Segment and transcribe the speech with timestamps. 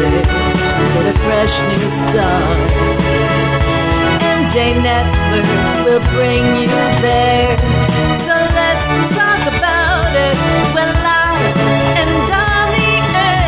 [0.00, 1.90] Fresh new
[4.80, 7.52] Network will bring you there.
[8.24, 10.36] So let's talk about it.
[10.74, 10.96] Live
[11.98, 13.44] and on the air.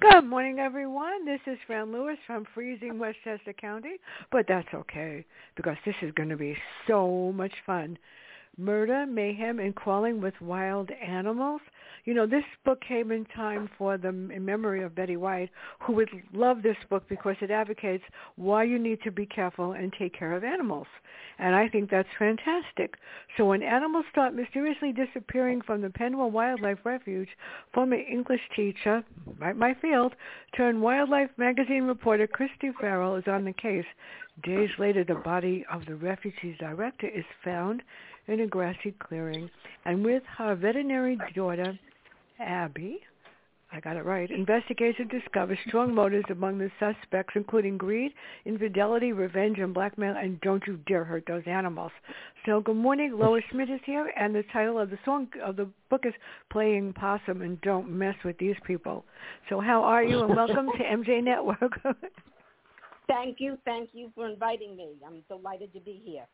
[0.00, 1.24] Good morning, everyone.
[1.24, 3.98] This is Fran Lewis from Freezing Westchester County,
[4.30, 5.24] but that's okay
[5.56, 6.54] because this is going to be
[6.86, 7.96] so much fun.
[8.58, 11.60] Murder, Mayhem, and Crawling with Wild Animals.
[12.04, 15.50] You know, this book came in time for the in memory of Betty White,
[15.80, 18.04] who would love this book because it advocates
[18.36, 20.86] why you need to be careful and take care of animals.
[21.38, 22.94] And I think that's fantastic.
[23.36, 27.28] So when animals start mysteriously disappearing from the Penwell Wildlife Refuge,
[27.72, 29.04] former English teacher,
[29.38, 30.14] right my field,
[30.56, 33.86] turned wildlife magazine reporter Kristy Farrell is on the case.
[34.42, 37.82] Days later, the body of the refugee's director is found
[38.28, 39.50] in a grassy clearing,
[39.84, 41.78] and with her veterinary daughter,
[42.40, 43.00] Abby,
[43.72, 48.12] I got it right, investigators discover strong motives among the suspects, including greed,
[48.46, 51.92] infidelity, revenge, and blackmail, and don't you dare hurt those animals.
[52.46, 55.68] So good morning, Lois Schmitt is here, and the title of the song of the
[55.90, 56.14] book is
[56.50, 59.04] Playing Possum, and don't mess with these people.
[59.48, 61.80] So how are you, and welcome to MJ Network.
[63.08, 64.90] Thank you, thank you for inviting me.
[65.06, 66.26] I'm delighted to be here.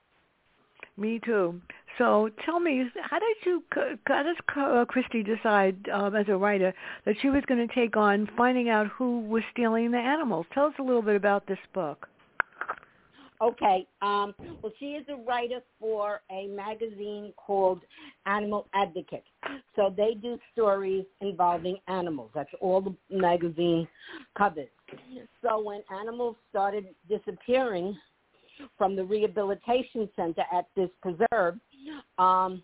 [0.96, 1.60] Me too.
[1.98, 3.62] So tell me, how did you,
[4.06, 7.96] how does uh, Kristy decide um, as a writer that she was going to take
[7.96, 10.46] on finding out who was stealing the animals?
[10.52, 12.08] Tell us a little bit about this book.
[13.40, 13.86] Okay.
[14.00, 17.82] Um, well, she is a writer for a magazine called
[18.26, 19.24] Animal Advocate.
[19.76, 22.30] So they do stories involving animals.
[22.34, 23.86] That's all the magazine
[24.36, 24.68] covers.
[25.42, 27.96] So when animals started disappearing
[28.78, 31.58] from the rehabilitation center at this preserve,
[32.18, 32.62] um,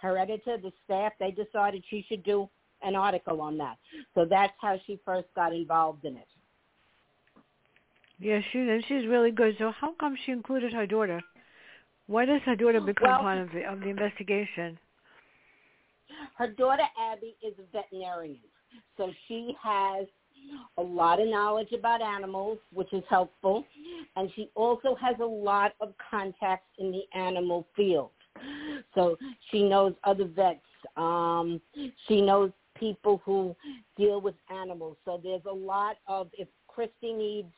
[0.00, 2.48] her editor, the staff, they decided she should do
[2.82, 3.76] an article on that.
[4.14, 6.28] So that's how she first got involved in it.
[8.18, 9.56] Yeah, she and she's really good.
[9.58, 11.20] So how come she included her daughter?
[12.06, 14.78] Why does her daughter become Well- part of the of the investigation?
[16.38, 18.40] Her daughter Abby is a veterinarian,
[18.96, 20.06] so she has
[20.78, 23.66] a lot of knowledge about animals, which is helpful,
[24.14, 28.10] and she also has a lot of contacts in the animal field.
[28.94, 29.16] So
[29.50, 30.60] she knows other vets.
[30.96, 31.60] Um,
[32.06, 33.54] she knows people who
[33.96, 34.96] deal with animals.
[35.04, 37.52] So there's a lot of if Kristy needs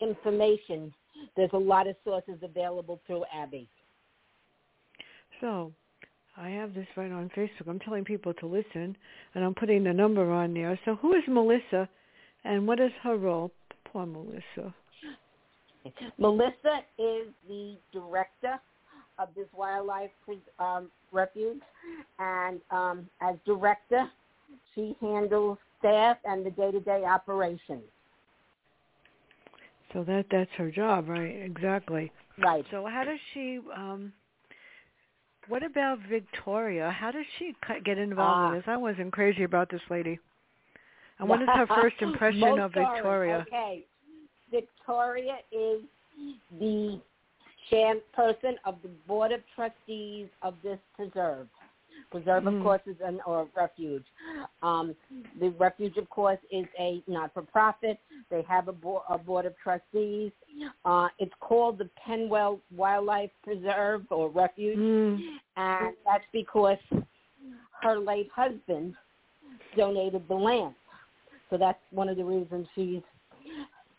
[0.00, 0.92] information,
[1.36, 3.68] there's a lot of sources available through Abby.
[5.40, 5.72] So
[6.36, 7.68] I have this right on Facebook.
[7.68, 8.96] I'm telling people to listen,
[9.34, 10.78] and I'm putting the number on there.
[10.84, 11.88] So who is Melissa,
[12.44, 13.50] and what is her role?
[13.84, 14.74] Poor Melissa.
[16.18, 18.60] Melissa is the director
[19.18, 20.10] of this wildlife
[20.58, 21.60] um, refuge,
[22.18, 24.10] and um, as director,
[24.74, 27.82] she handles staff and the day-to-day operations.
[29.92, 31.34] So that that's her job, right?
[31.44, 32.12] Exactly.
[32.38, 32.64] Right.
[32.70, 33.58] So how does she?
[33.74, 34.12] um
[35.48, 36.90] What about Victoria?
[36.90, 37.54] How does she
[37.84, 38.50] get involved Ah.
[38.50, 38.68] with this?
[38.68, 40.18] I wasn't crazy about this lady.
[41.18, 42.72] And what is her first impression of.
[42.72, 43.46] Victoria?
[43.48, 43.84] Okay.
[44.50, 45.82] Victoria is
[46.60, 47.00] the
[47.70, 51.48] chairperson of the board of trustees of this preserve.
[52.10, 52.56] Preserve, Mhm.
[52.58, 54.04] of course, is an or refuge.
[54.62, 54.94] Um,
[55.40, 57.98] the refuge, of course, is a not-for-profit.
[58.30, 60.32] They have a, bo- a board of trustees.
[60.84, 65.38] Uh, it's called the Penwell Wildlife Preserve or Refuge, Mm.
[65.56, 66.78] and that's because
[67.82, 68.94] her late husband
[69.76, 70.74] donated the land.
[71.50, 73.02] So that's one of the reasons she's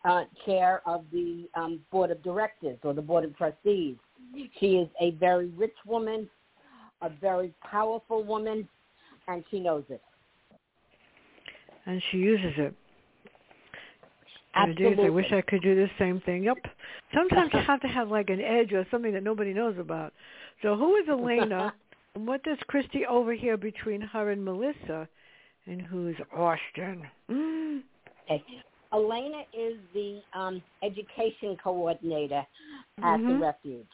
[0.06, 3.96] uh, chair of the um, board of directors or the board of trustees.
[4.60, 6.30] She is a very rich woman,
[7.02, 8.68] a very powerful woman,
[9.28, 10.02] and she knows it.
[11.86, 12.76] And she uses it.
[14.56, 16.44] Nowadays, I wish I could do the same thing.
[16.44, 16.58] Yep.
[17.14, 20.14] Sometimes you have to have like an edge or something that nobody knows about.
[20.62, 21.74] So who is Elena?
[22.16, 25.08] and what does Kristy overhear between her and Melissa?
[25.66, 27.04] And who's Austin?
[27.30, 27.82] Mm.
[28.30, 28.44] Okay.
[28.94, 32.46] Elena is the um, education coordinator
[33.04, 33.42] at the Mhm.
[33.42, 33.88] refuge.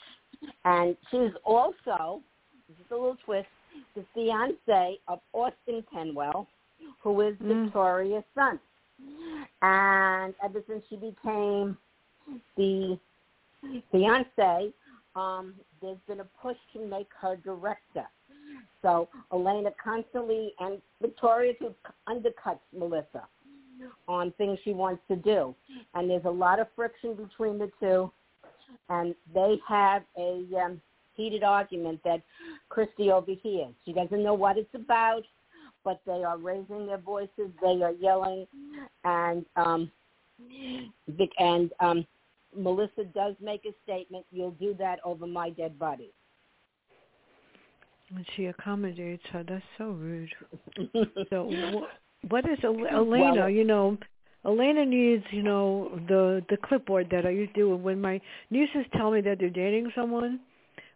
[0.63, 2.21] And she's also,
[2.67, 3.49] this is a little twist,
[3.93, 6.47] the fiance of Austin Penwell,
[7.01, 7.63] who is Mm.
[7.65, 8.59] Victoria's son.
[9.61, 11.77] And ever since she became
[12.55, 12.97] the
[13.91, 14.73] fiance,
[15.15, 18.07] um, there's been a push to make her director.
[18.81, 21.73] So Elena constantly and Victoria too
[22.07, 23.27] undercuts Melissa
[24.07, 25.55] on things she wants to do,
[25.93, 28.11] and there's a lot of friction between the two,
[28.89, 30.81] and they have a um,
[31.13, 32.21] heated argument that
[32.69, 33.73] Kristy overhears.
[33.85, 35.23] She doesn't know what it's about,
[35.83, 38.47] but they are raising their voices, they are yelling,
[39.03, 39.91] and um,
[41.39, 42.05] and um,
[42.55, 44.25] Melissa does make a statement.
[44.31, 46.11] You'll do that over my dead body.
[48.15, 49.43] And she accommodates her.
[49.43, 50.29] That's so rude.
[51.29, 53.33] So wh- what is El- Elena?
[53.41, 53.97] Well- you know,
[54.45, 58.85] Elena needs, you know, the the clipboard that I used to do when my nieces
[58.93, 60.39] tell me that they're dating someone.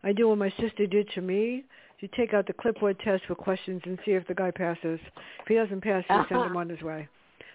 [0.04, 1.64] I do what my sister did to me.
[2.00, 5.00] You take out the clipboard test for questions and see if the guy passes.
[5.42, 7.08] If he doesn't pass, you send him on his way.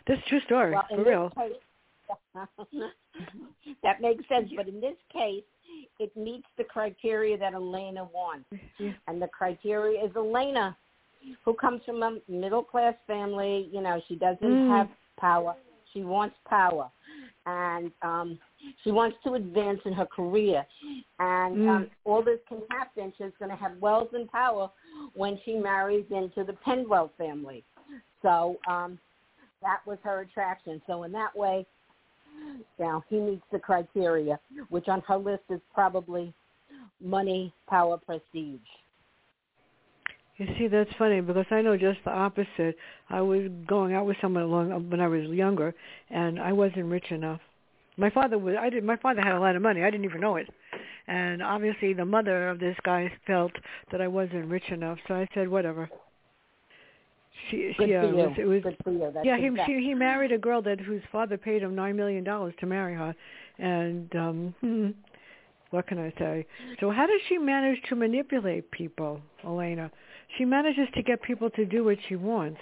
[0.06, 1.31] A true story, well, for real.
[1.31, 1.53] Case,
[3.82, 5.44] that makes sense, but in this case,
[5.99, 8.44] it meets the criteria that Elena wants.
[8.79, 8.93] Yeah.
[9.09, 10.77] and the criteria is Elena,
[11.44, 13.69] who comes from a middle class family.
[13.73, 14.69] You know, she doesn't Mm.
[14.69, 15.56] have power.
[15.93, 16.91] She wants power,
[17.47, 18.38] and um,
[18.82, 20.67] she wants to advance in her career.
[21.21, 21.69] And Mm.
[21.69, 23.12] um, all this can happen.
[23.17, 24.71] She's going to have wealth and power
[25.15, 27.65] when she marries into the Penwell family.
[28.23, 28.99] So um,
[29.62, 30.82] that was her attraction.
[30.87, 31.67] So in that way,
[32.79, 36.35] now he meets the criteria, which on her list is probably
[37.00, 38.61] money, power, prestige.
[40.36, 42.76] You see, that's funny because I know just the opposite.
[43.08, 45.75] I was going out with someone along when I was younger,
[46.10, 47.40] and I wasn't rich enough.
[47.96, 48.56] My father was.
[48.58, 48.82] I did.
[48.82, 49.82] My father had a lot of money.
[49.82, 50.48] I didn't even know it,
[51.06, 53.52] and obviously the mother of this guy felt
[53.92, 54.98] that I wasn't rich enough.
[55.06, 55.88] So I said, whatever.
[57.50, 58.16] She, Good it you.
[58.16, 58.32] was.
[58.36, 59.10] It was Good for you.
[59.14, 61.94] That's yeah, he exact- she, he married a girl that whose father paid him nine
[61.94, 63.14] million dollars to marry her,
[63.58, 64.90] and um hmm,
[65.75, 66.47] what can I say?
[66.79, 69.91] So how does she manage to manipulate people, Elena?
[70.38, 72.61] She manages to get people to do what she wants.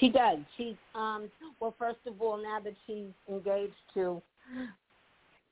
[0.00, 0.38] She does.
[0.56, 1.30] She's um
[1.60, 4.22] well first of all now that she's engaged to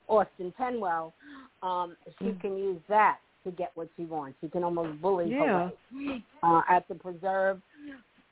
[0.09, 1.13] Austin Penwell,
[1.63, 2.41] um, she Mm.
[2.41, 4.39] can use that to get what she wants.
[4.41, 5.69] She can almost bully Yeah.
[5.69, 6.23] her way.
[6.43, 7.61] Uh, at the preserve,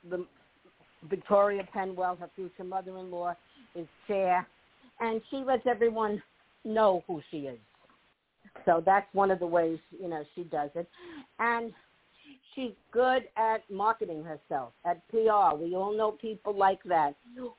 [0.09, 0.25] the
[1.03, 3.35] Victoria Penwell, her future mother-in-law,
[3.75, 4.47] is chair,
[4.99, 6.23] and she lets everyone
[6.65, 7.59] know who she is.
[8.65, 10.89] So that's one of the ways you know she does it,
[11.39, 11.73] and
[12.53, 15.55] she's good at marketing herself at PR.
[15.55, 17.15] We all know people like that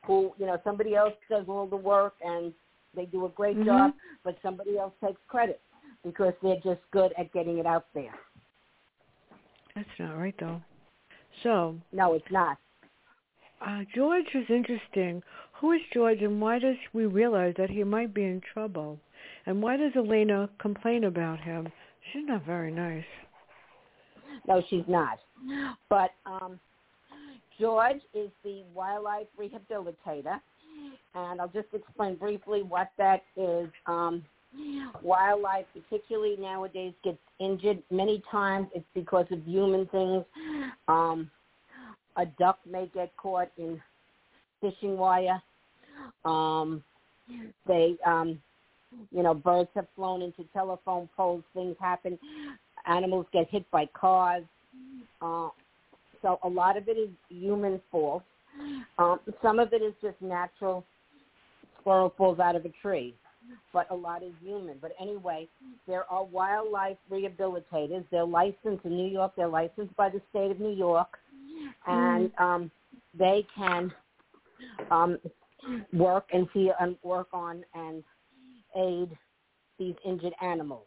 [0.06, 2.52] who you know somebody else does all the work and
[2.94, 3.66] they do a great Mhm.
[3.66, 3.94] job,
[4.24, 5.60] but somebody else takes credit
[6.02, 8.14] because they're just good at getting it out there.
[9.74, 10.62] That's not right though.
[11.42, 12.58] So No, it's not.
[13.60, 15.22] uh, George is interesting.
[15.60, 18.98] Who is George, and why does we realize that he might be in trouble?
[19.46, 21.68] And why does Elena complain about him?
[22.12, 23.04] She's not very nice.
[24.46, 25.18] No, she's not.
[25.88, 26.60] But um,
[27.58, 30.40] George is the wildlife rehabilitator,
[31.14, 33.68] and I'll just explain briefly what that is.
[33.86, 34.22] Um,
[35.02, 38.68] wildlife, particularly nowadays, gets injured many times.
[38.74, 40.24] It's because of human things.
[40.88, 41.30] Um,
[42.16, 43.80] a duck may get caught in
[44.60, 45.42] fishing wire.
[46.24, 46.82] Um,
[47.66, 48.38] they, um,
[49.10, 51.42] you know, birds have flown into telephone poles.
[51.54, 52.18] Things happen.
[52.86, 54.44] Animals get hit by cars.
[55.20, 55.48] Uh,
[56.22, 58.22] so a lot of it is human fault.
[58.98, 60.84] Um, some of it is just natural.
[61.80, 63.14] Squirrel falls out of a tree,
[63.72, 64.76] but a lot is human.
[64.80, 65.46] But anyway,
[65.86, 68.04] there are wildlife rehabilitators.
[68.10, 69.32] They're licensed in New York.
[69.36, 71.18] They're licensed by the state of New York,
[71.86, 72.70] and um,
[73.16, 73.92] they can
[74.90, 75.18] um,
[75.92, 78.02] work and see and work on and
[78.76, 79.16] aid
[79.78, 80.86] these injured animals.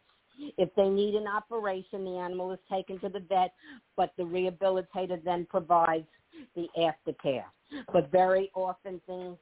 [0.57, 3.53] If they need an operation, the animal is taken to the vet,
[3.97, 6.07] but the rehabilitator then provides
[6.55, 7.43] the aftercare.
[7.91, 9.37] But very often things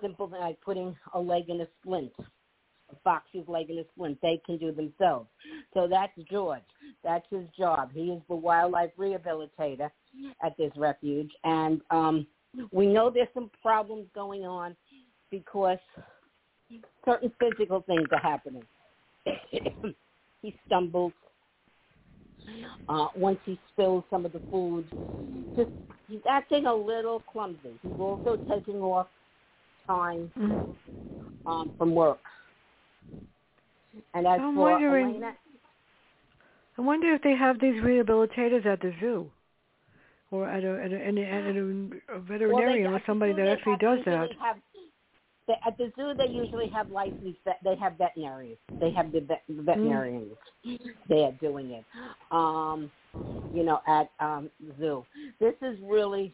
[0.00, 4.42] simple like putting a leg in a splint, a fox's leg in a splint, they
[4.44, 5.28] can do themselves.
[5.72, 6.62] So that's George.
[7.04, 7.90] That's his job.
[7.94, 9.90] He is the wildlife rehabilitator
[10.44, 11.30] at this refuge.
[11.44, 12.26] And um,
[12.72, 14.76] we know there's some problems going on
[15.30, 15.78] because
[17.04, 18.62] certain physical things are happening.
[20.42, 21.12] he stumbles.
[22.88, 24.84] Uh, once he spills some of the food,
[25.56, 25.70] just
[26.08, 27.70] he's acting a little clumsy.
[27.82, 29.06] He's also taking off
[29.86, 31.50] time Mm-hmm.
[31.50, 32.18] um, from work.
[34.14, 35.36] And as I'm for wondering- Elena,
[36.78, 39.30] I wonder if they have these rehabilitators at the zoo,
[40.32, 43.98] or at a at a, at a, a veterinarian well, or somebody that actually does
[44.06, 44.30] that.
[44.40, 44.56] Have,
[45.46, 47.38] they, at the zoo, they usually have licensed.
[47.44, 48.56] They have veterinaries.
[48.80, 50.36] They have the vet, veterinarians.
[50.66, 50.78] Mm.
[51.08, 51.84] They are doing it.
[52.30, 52.90] Um,
[53.52, 55.04] you know, at um, zoo.
[55.38, 56.32] This is really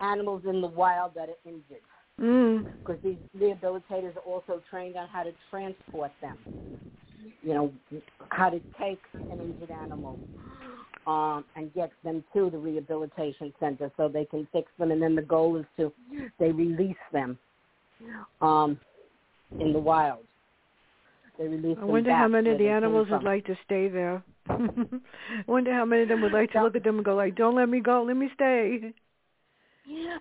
[0.00, 1.84] animals in the wild that are injured.
[2.16, 3.02] Because mm.
[3.02, 6.38] these rehabilitators are also trained on how to transport them.
[7.42, 7.72] You know,
[8.30, 10.18] how to take an injured animal
[11.06, 14.90] um, and get them to the rehabilitation center so they can fix them.
[14.90, 15.92] And then the goal is to
[16.38, 17.38] they release them
[18.40, 18.78] um,
[19.60, 20.20] in the wild.
[21.38, 24.22] They release I wonder how many of the animals would like to stay there.
[24.48, 24.58] I
[25.46, 27.56] wonder how many of them would like to look at them and go like, "Don't
[27.56, 28.94] let me go, let me stay."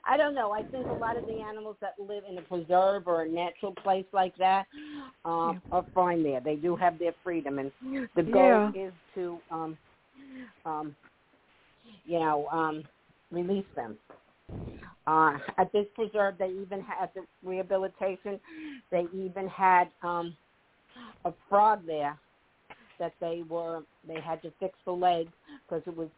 [0.05, 0.51] I don't know.
[0.51, 3.73] I think a lot of the animals that live in a preserve or a natural
[3.73, 4.65] place like that
[5.23, 5.77] um, yeah.
[5.77, 6.39] are fine there.
[6.39, 7.71] They do have their freedom, and
[8.15, 8.87] the goal yeah.
[8.87, 9.77] is to, um,
[10.65, 10.95] um,
[12.05, 12.83] you know, um,
[13.31, 13.97] release them.
[15.07, 18.39] Uh, at this preserve, they even had the rehabilitation.
[18.91, 20.35] They even had um,
[21.25, 22.17] a frog there
[22.99, 25.27] that they were they had to fix the leg
[25.67, 26.09] because it was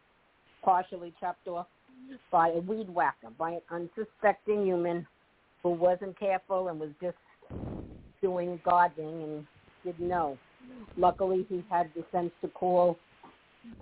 [0.62, 1.66] partially chopped off
[2.30, 5.06] by a weed whacker, by an unsuspecting human
[5.62, 7.16] who wasn't careful and was just
[8.22, 9.46] doing gardening and
[9.84, 10.38] didn't know.
[10.96, 12.98] Luckily, he had the sense to call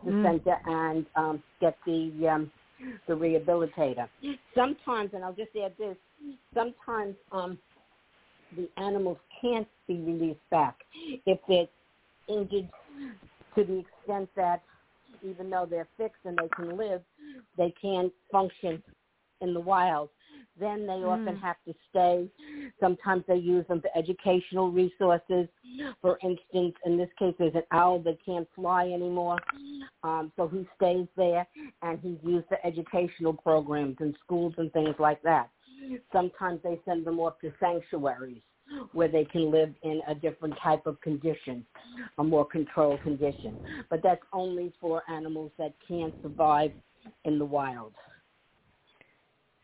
[0.05, 0.25] the mm.
[0.25, 2.51] center and um, get the um,
[3.07, 4.09] the rehabilitator.
[4.55, 5.97] Sometimes, and I'll just add this:
[6.55, 7.59] sometimes um,
[8.57, 10.77] the animals can't be released back
[11.27, 11.67] if they're
[12.29, 12.69] injured
[13.55, 14.63] to the extent that
[15.23, 17.03] even though they're fixed and they can live,
[17.57, 18.83] they can't function
[19.41, 20.09] in the wild.
[20.59, 21.09] Then they mm.
[21.09, 22.29] often have to stay.
[22.81, 25.49] Sometimes they use them for educational resources.
[26.01, 29.39] For instance, in this case, there's an owl that can't fly anymore,
[30.03, 31.47] um, so he stays there,
[31.83, 35.51] and he's used for educational programs in schools and things like that.
[36.13, 38.43] Sometimes they send them off to sanctuaries
[38.93, 41.65] where they can live in a different type of condition,
[42.19, 43.59] a more controlled condition.
[43.91, 46.73] But that's only for animals that can't survive
[47.25, 47.93] in the wild.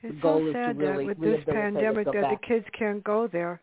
[0.02, 2.40] It's so sad really that with this pandemic that back.
[2.40, 3.60] the kids can't go there.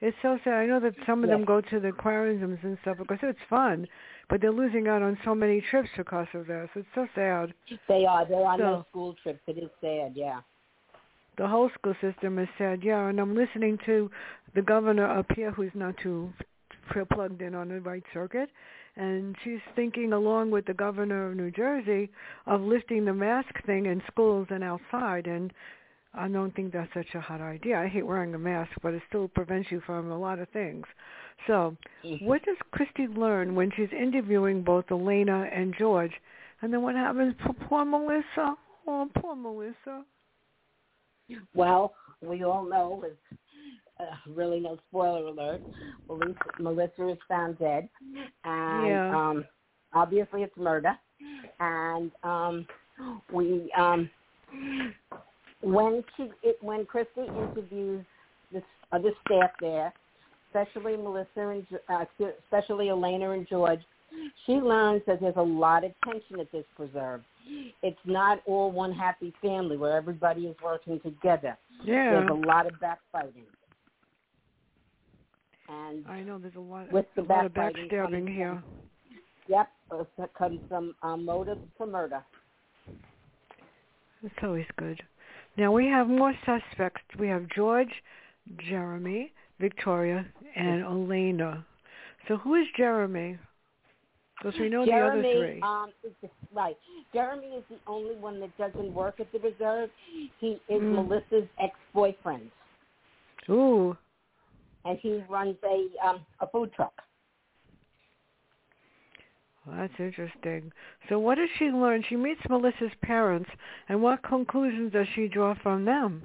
[0.00, 0.54] It's so sad.
[0.54, 1.36] I know that some of yes.
[1.36, 3.86] them go to the aquariums and stuff because it's fun,
[4.28, 6.68] but they're losing out on so many trips because of this.
[6.74, 7.54] It's so sad.
[7.88, 8.26] They are.
[8.26, 9.40] They're on so, those school trips.
[9.46, 10.12] It is sad.
[10.14, 10.40] Yeah
[11.38, 14.10] the whole school system has said, yeah, and I'm listening to
[14.54, 16.32] the governor up here who's not too
[17.12, 18.48] plugged in on the right circuit,
[18.96, 22.10] and she's thinking along with the governor of New Jersey
[22.46, 25.52] of lifting the mask thing in schools and outside, and
[26.14, 27.78] I don't think that's such a hot idea.
[27.78, 30.86] I hate wearing a mask, but it still prevents you from a lot of things.
[31.46, 32.24] So, mm-hmm.
[32.24, 36.12] what does Kristy learn when she's interviewing both Elena and George?
[36.62, 37.34] And then what happens?
[37.46, 38.56] To poor Melissa.
[38.86, 40.04] Oh, poor Melissa.
[41.54, 43.40] Well, we all know, it's
[43.98, 45.60] uh, really no spoiler alert,
[46.08, 47.88] Melissa, Melissa is found dead.
[48.44, 49.16] And yeah.
[49.16, 49.44] um,
[49.94, 50.92] obviously it's murder.
[51.60, 52.66] And um,
[53.32, 54.10] we, um,
[55.62, 58.04] when she, it, when Kristy interviews
[58.52, 58.62] the
[58.92, 59.92] other staff there,
[60.48, 62.04] especially Melissa and uh,
[62.44, 63.80] especially Elena and George,
[64.46, 67.22] she learns that there's a lot of tension at this preserve
[67.82, 71.56] it's not all one happy family where everybody is working together.
[71.84, 72.10] Yeah.
[72.10, 73.44] There's a lot of backfighting.
[75.68, 78.62] And I know there's a lot, with the a lot of backstabbing here.
[79.48, 79.68] Yep,
[80.16, 82.22] there comes some uh, motive for murder.
[84.22, 85.00] It's always good.
[85.56, 87.02] Now we have more suspects.
[87.18, 87.90] We have George,
[88.68, 91.64] Jeremy, Victoria, and Elena.
[92.28, 93.38] So who is Jeremy?
[94.38, 95.62] Because we know Jeremy, the other three.
[95.62, 96.76] Um, is, right.
[97.12, 99.88] Jeremy is the only one that doesn't work at the reserve.
[100.40, 100.94] He is mm.
[100.94, 102.50] Melissa's ex-boyfriend.
[103.48, 103.96] Ooh.
[104.86, 106.92] And he runs a um, a food truck.
[109.66, 110.70] Well, that's interesting.
[111.08, 112.04] So what does she learn?
[112.08, 113.50] She meets Melissa's parents,
[113.88, 116.22] and what conclusions does she draw from them?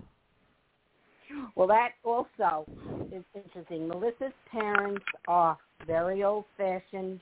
[1.55, 2.65] Well, that also
[3.11, 3.87] is interesting.
[3.87, 7.19] Melissa's parents are very old-fashioned,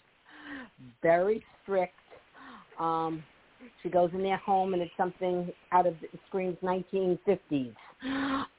[1.02, 1.94] very strict.
[2.80, 3.24] Um,
[3.84, 7.76] she goes in their home and it's something out of it screams 1950s.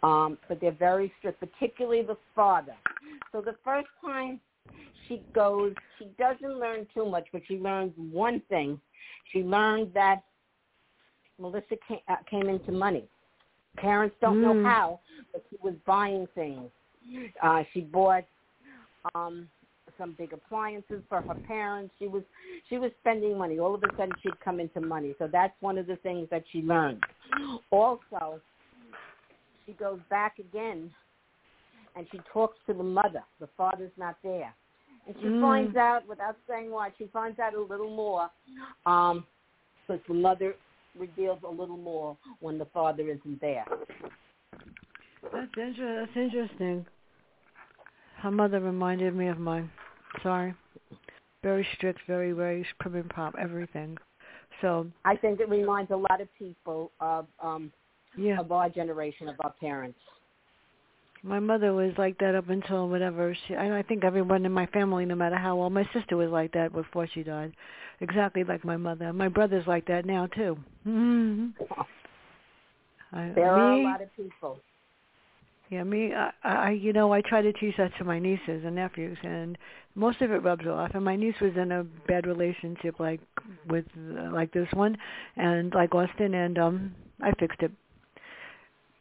[0.02, 2.74] Um, but they're very strict, particularly the father.
[3.32, 4.40] So the first time
[5.08, 8.80] she goes, she doesn't learn too much, but she learns one thing.
[9.32, 10.22] She learned that
[11.38, 13.04] Melissa came, uh, came into money.
[13.76, 14.62] Parents don't mm.
[14.62, 15.00] know how,
[15.32, 16.70] but she was buying things.
[17.42, 18.24] Uh, she bought
[19.14, 19.48] um,
[19.98, 21.92] some big appliances for her parents.
[21.98, 22.22] She was
[22.68, 23.58] she was spending money.
[23.58, 25.14] All of a sudden, she'd come into money.
[25.18, 27.02] So that's one of the things that she learned.
[27.70, 28.40] Also,
[29.70, 30.90] she goes back again,
[31.96, 33.22] and she talks to the mother.
[33.40, 34.52] The father's not there,
[35.06, 35.40] and she Mm.
[35.40, 36.90] finds out without saying why.
[36.98, 38.30] She finds out a little more,
[38.86, 39.26] um,
[39.86, 40.56] because the mother
[40.96, 43.64] reveals a little more when the father isn't there.
[45.32, 46.86] That's inter- That's interesting.
[48.16, 49.70] Her mother reminded me of mine.
[50.22, 50.54] Sorry.
[51.42, 53.96] Very strict, very, very prim and prop, everything.
[54.60, 57.72] So I think it reminds a lot of people of um,
[58.20, 59.98] yeah, of our generation, of our parents.
[61.22, 63.36] my mother was like that up until whatever.
[63.46, 66.52] She, I think everyone in my family, no matter how old, my sister was like
[66.52, 67.52] that before she died,
[68.00, 69.12] exactly like my mother.
[69.12, 70.56] My brother's like that now too.
[70.84, 71.48] hmm
[73.12, 74.58] I, There are me, a lot of people.
[75.68, 78.74] Yeah, me, I, I, you know, I try to teach that to my nieces and
[78.74, 79.56] nephews, and
[79.94, 80.92] most of it rubs off.
[80.94, 83.20] And my niece was in a bad relationship, like
[83.68, 84.96] with uh, like this one,
[85.36, 87.70] and like Austin, and um, I fixed it.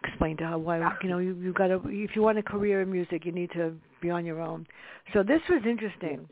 [0.05, 2.81] Explained to her why, you know, you you got to if you want a career
[2.81, 4.65] in music, you need to be on your own.
[5.13, 6.27] So this was interesting.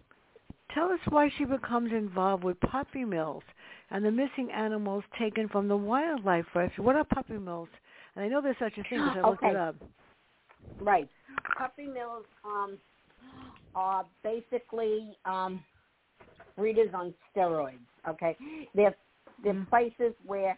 [0.73, 3.43] Tell us why she becomes involved with puppy mills
[3.89, 6.85] and the missing animals taken from the wildlife refuge.
[6.85, 7.69] What are puppy mills?
[8.15, 9.51] And I know there's such a thing because I looked Okay.
[9.51, 9.75] it up.
[10.79, 11.09] Right.
[11.57, 12.77] Puppy mills um,
[13.75, 15.63] are basically um,
[16.57, 17.79] breeders on steroids.
[18.07, 18.37] Okay,
[18.75, 18.95] they're
[19.43, 19.69] they're Mm.
[19.69, 20.57] places where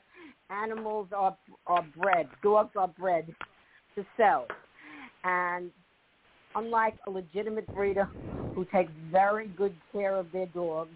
[0.49, 1.37] animals are
[1.67, 3.27] are bred, dogs are bred
[3.95, 4.47] to sell,
[5.23, 5.71] and
[6.55, 8.09] unlike a legitimate breeder
[8.55, 10.91] who takes very good care of their dogs,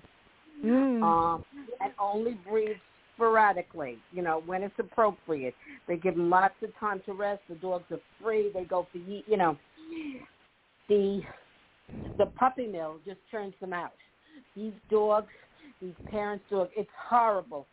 [0.64, 1.04] Mm.
[1.04, 1.44] um,
[1.82, 2.80] and only breeds
[3.16, 5.56] sporadically, you know, when it's appropriate.
[5.88, 7.42] They give them lots of time to rest.
[7.50, 8.50] The dogs are free.
[8.54, 9.58] They go for, you know,
[10.88, 11.22] the
[12.18, 13.94] the puppy mill just turns them out.
[14.56, 15.32] These dogs,
[15.82, 17.66] these parents' dogs, it's horrible.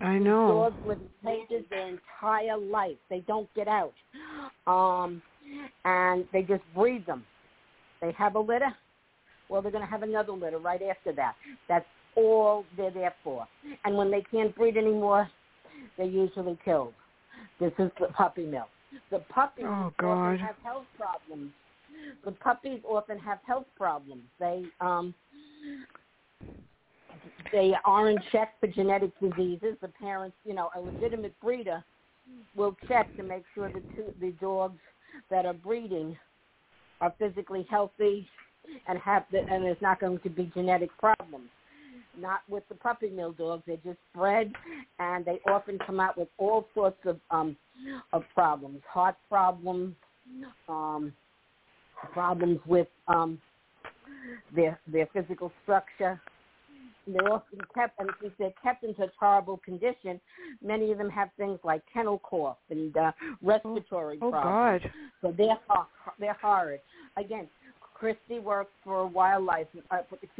[0.00, 0.48] I know.
[0.48, 1.08] dogs live in
[1.48, 2.96] cages their entire life.
[3.08, 3.94] They don't get out.
[4.66, 5.22] Um,
[5.84, 7.24] and they just breed them.
[8.02, 8.74] They have a litter.
[9.48, 11.34] Well, they're going to have another litter right after that.
[11.68, 13.46] That's all they're there for.
[13.84, 15.30] And when they can't breed anymore,
[15.96, 16.92] they're usually killed.
[17.60, 18.68] This is the puppy mill.
[19.10, 20.40] The puppies Oh, often God.
[20.40, 21.52] have health problems.
[22.24, 24.22] The puppies often have health problems.
[24.38, 25.14] They um,
[27.52, 29.76] they are in check for genetic diseases.
[29.80, 31.84] The parents, you know, a legitimate breeder
[32.54, 34.78] will check to make sure the two, the dogs
[35.30, 36.16] that are breeding
[37.00, 38.26] are physically healthy
[38.88, 41.48] and have the, and there's not going to be genetic problems.
[42.18, 43.62] Not with the puppy mill dogs.
[43.66, 44.50] They're just bred,
[44.98, 47.56] and they often come out with all sorts of um,
[48.14, 49.94] of problems, heart problems,
[50.66, 51.12] um,
[52.14, 53.38] problems with um,
[54.54, 56.18] their their physical structure.
[57.06, 60.20] They're often kept, and since they're kept in such horrible condition,
[60.62, 64.82] many of them have things like kennel cough and uh, respiratory Oh problems.
[64.84, 64.92] Oh, God.
[65.22, 65.58] So they're
[66.18, 66.80] they're horrid.
[67.16, 67.48] Again,
[68.00, 69.98] Kristy works for wildlife, uh,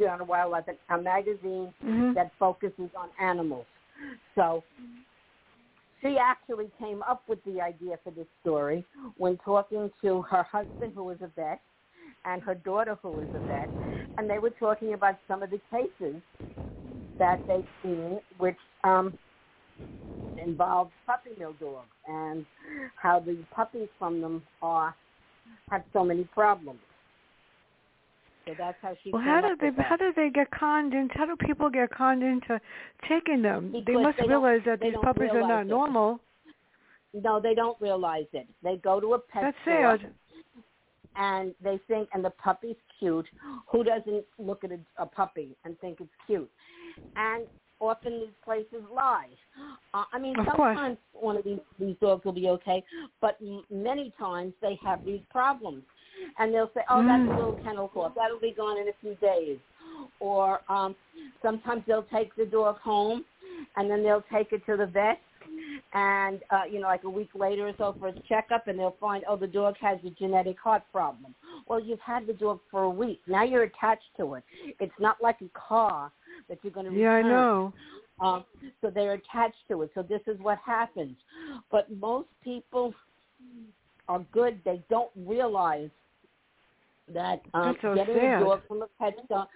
[0.09, 2.13] on a wildlife, a magazine Mhm.
[2.13, 3.65] that focuses on animals.
[4.35, 4.63] So
[6.01, 8.85] she actually came up with the idea for this story
[9.17, 11.61] when talking to her husband, who was a vet,
[12.27, 13.71] and her daughter, who was a vet,
[14.17, 16.21] and they were talking about some of the cases
[17.17, 19.17] that they've seen, which um,
[20.43, 22.45] involved puppy mill dogs, and
[23.01, 24.93] how the puppies from them are
[25.69, 26.79] have so many problems.
[28.45, 29.11] So that's how she.
[29.11, 31.13] Well, how do they how do they get conned into?
[31.17, 32.59] How do people get conned into
[33.07, 33.73] taking them?
[33.85, 35.67] they must they realize that these puppies are not it.
[35.67, 36.19] normal.
[37.13, 38.47] No, they don't realize it.
[38.63, 40.13] They go to a pet That's store sad.
[41.17, 43.27] And they think, and the puppy's cute.
[43.71, 46.49] Who doesn't look at a, a puppy and think it's cute?
[47.15, 47.45] And
[47.79, 49.27] often these places lie.
[49.93, 50.75] Uh, I mean, Of course.
[50.75, 52.83] sometimes one of these these dogs will be okay,
[53.21, 55.83] but m- many times they have these problems,
[56.39, 57.33] and they'll say, "Oh, that's Mm.
[57.33, 58.13] a little kennel cough.
[58.15, 59.59] That'll be gone in a few days."
[60.19, 60.95] Or um,
[61.41, 63.25] sometimes they'll take the dog home,
[63.75, 65.19] and then they'll take it to the vet,
[65.93, 68.95] and uh, you know, like a week later or so for a checkup, and they'll
[68.99, 71.33] find, oh, the dog has a genetic heart problem.
[71.67, 73.21] Well, you've had the dog for a week.
[73.27, 74.43] Now you're attached to it.
[74.79, 76.11] It's not like a car
[76.49, 77.73] that you're going to Yeah, I know.
[78.19, 78.45] Um,
[78.81, 79.91] so they're attached to it.
[79.93, 81.15] So this is what happens.
[81.71, 82.93] But most people
[84.07, 84.59] are good.
[84.65, 85.89] They don't realize
[87.13, 88.41] that um, so getting sad.
[88.41, 89.47] a dog from a pet store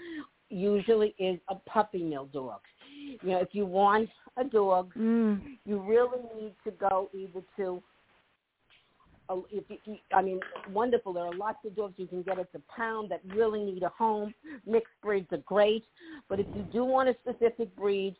[0.49, 2.59] usually is a puppy mill dog.
[3.21, 5.57] You know, if you want a dog, Mm.
[5.65, 7.83] you really need to go either to
[9.51, 10.39] if you, I mean,
[10.71, 11.13] wonderful.
[11.13, 13.89] There are lots of dogs you can get at the pound that really need a
[13.89, 14.33] home.
[14.65, 15.85] Mixed breeds are great,
[16.27, 18.15] but if you do want a specific breed,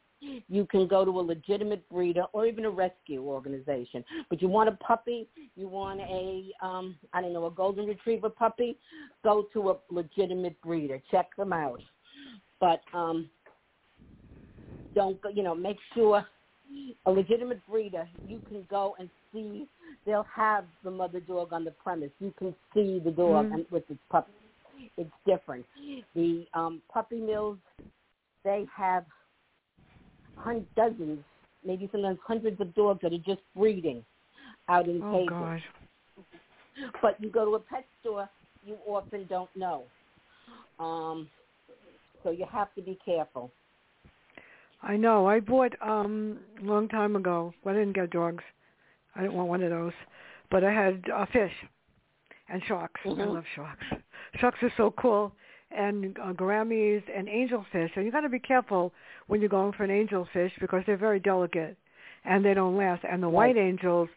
[0.48, 4.06] you can go to a legitimate breeder or even a rescue organization.
[4.30, 8.30] But you want a puppy, you want a, um, I don't know, a golden retriever
[8.30, 8.78] puppy,
[9.24, 11.02] go to a legitimate breeder.
[11.10, 11.82] Check them out.
[12.60, 13.30] But um,
[14.96, 16.26] don't, you know, make sure
[17.06, 19.68] a legitimate breeder, you can go and see.
[20.06, 22.12] They'll have the mother dog on the premise.
[22.20, 23.56] You can see the dog Mm-hmm.
[23.56, 24.32] and with its puppy.
[24.98, 25.66] It's different.
[26.16, 27.58] The um, puppy mills,
[28.44, 29.06] they have
[30.36, 31.20] hun- dozens,
[31.66, 34.04] maybe sometimes hundreds of dogs that are just breeding
[34.70, 35.30] out in Oh cages.
[35.30, 35.62] God.
[37.02, 38.30] But you go to a pet store,
[38.66, 39.84] you often don't know.
[40.80, 41.30] Um,
[42.24, 43.52] so you have to be careful.
[44.84, 45.28] I know.
[45.28, 47.54] I bought um a long time ago.
[47.64, 48.44] Well, I didn't get dogs.
[49.16, 49.94] I didn't want one of those,
[50.50, 51.52] but I had uh, fish
[52.50, 53.02] and sharks.
[53.06, 53.34] I Mhm.
[53.34, 53.86] love sharks.
[54.36, 55.34] Sharks are so cool,
[55.72, 57.96] and uh, gouramis and angelfish.
[57.96, 58.94] And you got to be careful
[59.28, 61.78] when you're going for an angelfish because they're very delicate,
[62.24, 63.04] and they don't last.
[63.04, 63.56] And the Right.
[63.56, 64.10] white angels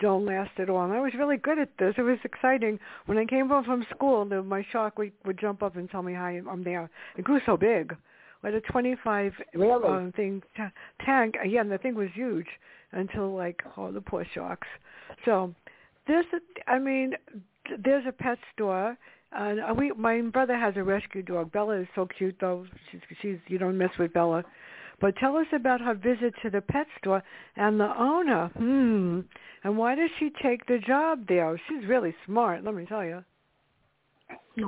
[0.00, 0.84] don't last at all.
[0.84, 1.94] And I was really good at this.
[1.98, 2.78] It was exciting.
[3.06, 6.02] When I came home from school, the, my shark would, would jump up and tell
[6.02, 6.88] me hi, I'm there.
[7.16, 7.96] It grew so big.
[8.42, 9.88] With a 25 Really?
[9.88, 10.72] um, thing ta-
[11.04, 11.34] tank.
[11.44, 12.46] Yeah, and the thing was huge
[12.92, 14.68] until like oh the poor sharks.
[15.24, 15.54] So
[16.32, 17.14] a, I mean
[17.84, 18.96] there's a pet store.
[19.30, 21.52] And uh, we, my brother has a rescue dog.
[21.52, 22.64] Bella is so cute, though.
[22.90, 24.42] She's, she's, you don't mess with Bella.
[25.00, 27.22] But tell us about her visit to the pet store
[27.56, 28.50] and the owner.
[28.56, 29.20] Hmm.
[29.64, 31.60] And why does she take the job there?
[31.68, 33.22] She's really smart, let me tell you.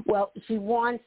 [0.07, 1.03] Well, she wants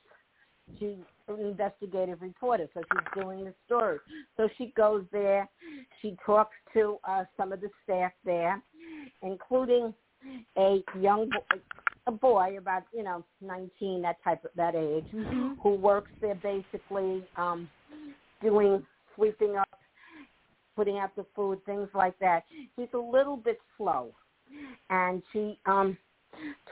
[0.79, 3.99] she's an investigative reporter, so she's doing the story.
[4.37, 5.49] So she goes there,
[6.01, 8.61] she talks to uh, some of the staff there,
[9.21, 9.93] including
[10.57, 11.59] a young bo-
[12.07, 15.57] a boy about you know 19 that type of that age Mhm.
[15.61, 17.69] who works there basically um
[18.41, 19.69] doing sweeping up
[20.75, 22.43] putting out the food things like that.
[22.75, 24.13] He's a little bit slow.
[24.89, 25.97] And she um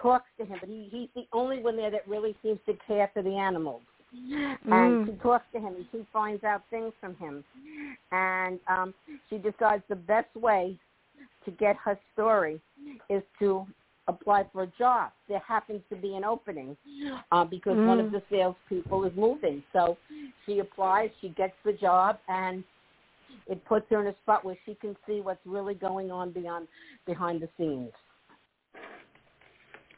[0.01, 3.09] talks to him but he he's the only one there that really seems to care
[3.13, 3.83] for the animals
[4.13, 5.05] and Mm.
[5.05, 7.43] she talks to him and she finds out things from him
[8.11, 8.93] and um
[9.29, 10.77] she decides the best way
[11.45, 12.59] to get her story
[13.09, 13.65] is to
[14.07, 15.11] apply for a job.
[15.27, 16.75] There happens to be an opening
[17.31, 18.11] uh, because one of Mm.
[18.11, 19.63] the salespeople is moving.
[19.73, 19.97] So
[20.45, 22.63] she applies, she gets the job, and
[23.47, 26.67] it puts her in a spot where she can see what's really going on beyond
[27.05, 27.91] behind the scenes.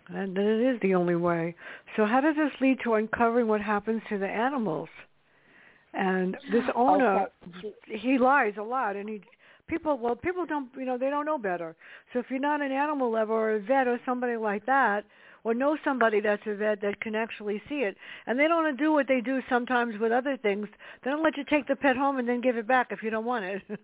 [0.07, 1.55] And it is the only way.
[1.95, 4.89] So how does this lead to uncovering what happens to the animals?
[5.93, 7.73] And this oh, owner, Okay.
[7.85, 9.21] he lies a lot, and he
[9.67, 11.75] people well people don't you know they don't know better.
[12.11, 15.05] So if you're not an animal lover or a vet or somebody like that,
[15.43, 18.91] or know somebody that's a vet that can actually see it, and they don't do
[18.91, 20.67] what they do sometimes with other things.
[21.03, 23.09] They don't let you take the pet home and then give it back if you
[23.09, 23.61] don't want it.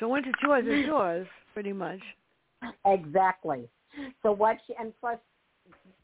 [0.00, 2.00] so once it's yours, it's yours, pretty much.
[2.84, 3.68] Exactly.
[4.22, 5.18] So what she and plus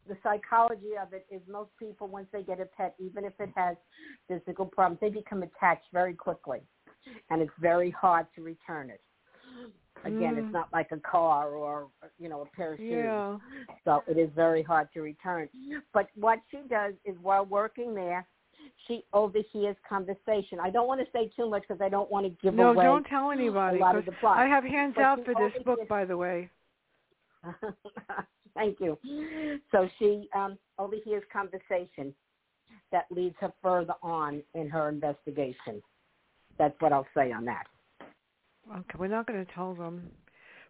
[0.08, 3.50] the psychology of it is most people once they get a pet, even if it
[3.56, 3.76] has
[4.28, 6.60] physical problems, they become attached very quickly,
[7.30, 9.00] and it's very hard to return it.
[10.04, 10.44] Again, Mm.
[10.44, 11.88] it's not like a car or
[12.18, 13.38] you know a pair of shoes, Yeah.
[13.84, 15.48] so it is very hard to return.
[15.92, 18.26] But what she does is while working there,
[18.86, 20.60] she overhears conversation.
[20.60, 22.62] I don't want to say too much because I don't want to give away.
[22.62, 23.78] No, away don't tell anybody.
[23.78, 24.36] a lot of the plot.
[24.38, 26.50] I have hands But out for this book, by the way.
[28.54, 28.98] Thank you.
[29.72, 32.14] So she um, overhears conversation
[32.92, 35.82] that leads her further on in her investigation.
[36.58, 37.64] That's what I'll say on that.
[38.70, 40.10] Okay, we're not going to tell them.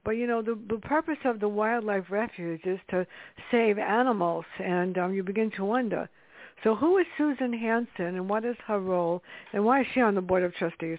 [0.05, 3.07] But you know, the the purpose of the wildlife refuge is to
[3.51, 6.09] save animals, and um, you begin to wonder.
[6.63, 10.15] So, who is Susan Hanson, and what is her role, and why is she on
[10.15, 10.99] the board of trustees?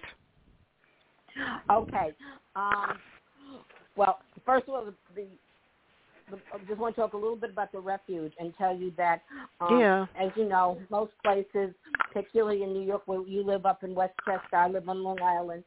[1.69, 2.13] Okay.
[2.55, 2.97] Um,
[3.95, 4.85] well, first of all,
[5.15, 5.27] the,
[6.29, 9.23] I just want to talk a little bit about the refuge and tell you that,
[9.61, 10.07] um, Yeah.
[10.15, 11.73] as you know, most places,
[12.11, 15.63] particularly in New York, where you live up in Westchester, I live on Long Island,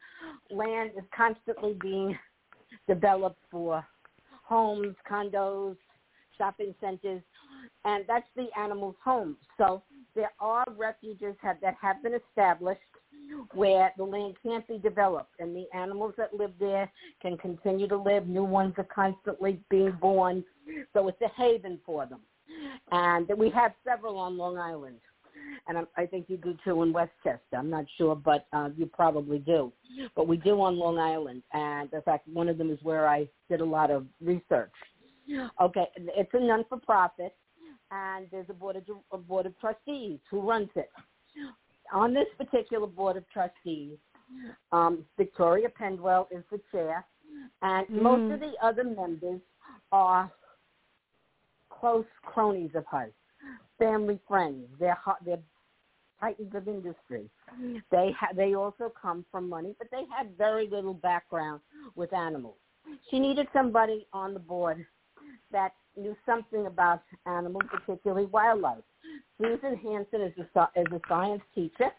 [0.50, 2.18] land is constantly being
[2.88, 3.86] developed for
[4.44, 5.76] homes, condos,
[6.36, 7.22] shopping centers,
[7.84, 9.36] and that's the animals' homes.
[9.56, 9.82] So
[10.14, 12.80] there are refuges have, that have been established
[13.54, 17.96] where the land can't be developed and the animals that live there can continue to
[17.96, 18.26] live.
[18.26, 20.44] New ones are constantly being born.
[20.92, 22.20] So it's a haven for them.
[22.92, 24.98] And we have several on Long Island.
[25.66, 27.40] And I, think you do too in Westchester.
[27.56, 29.72] I'm not sure, but uh, you probably do.
[30.16, 31.42] But we do on Long Island.
[31.52, 34.72] And in fact, one of them is where I did a lot of research.
[35.60, 37.34] Okay, it's a non-for-profit,
[37.90, 40.90] and there's a board of a board of trustees who runs it.
[41.92, 43.96] On this particular board of trustees,
[44.72, 47.04] um, Victoria Penwell is the chair,
[47.62, 48.02] and mm.
[48.02, 49.40] most of the other members
[49.92, 50.30] are
[51.70, 53.12] close cronies of hers,
[53.78, 54.66] family friends.
[54.78, 55.38] They're they're
[56.20, 57.28] titans of industry.
[57.90, 61.60] They ha- they also come from money, but they had very little background
[61.96, 62.56] with animals.
[63.10, 64.84] She needed somebody on the board
[65.52, 68.84] that knew something about animals, particularly wildlife.
[69.40, 71.90] Susan Hanson is a is a science teacher,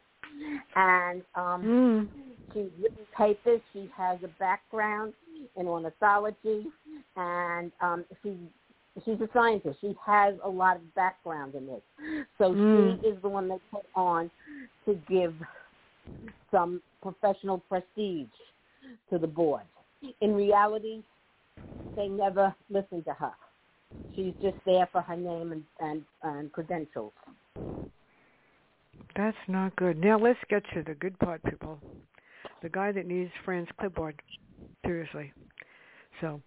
[0.76, 2.08] and um, mm.
[2.54, 3.62] she's written papers.
[3.74, 5.14] She has a background
[5.58, 6.68] in ornithology,
[7.16, 8.38] and um, she
[9.06, 9.78] she's a scientist.
[9.82, 11.82] She has a lot of background in this.
[12.38, 13.02] So mm.
[13.02, 14.30] she is the one they put on
[14.86, 15.34] to give
[16.52, 18.28] some professional prestige
[19.10, 19.64] to the board.
[20.22, 21.02] In reality,
[21.96, 23.32] they never listen to her.
[24.16, 27.14] She's just there for her name and, and, and credentials.
[29.16, 29.98] That's not good.
[29.98, 31.80] Now let's get to the good part, people.
[32.62, 34.22] The guy that needs Fran's clipboard.
[34.86, 35.34] Seriously.
[36.20, 36.42] So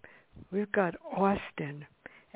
[0.50, 1.85] we've got Austin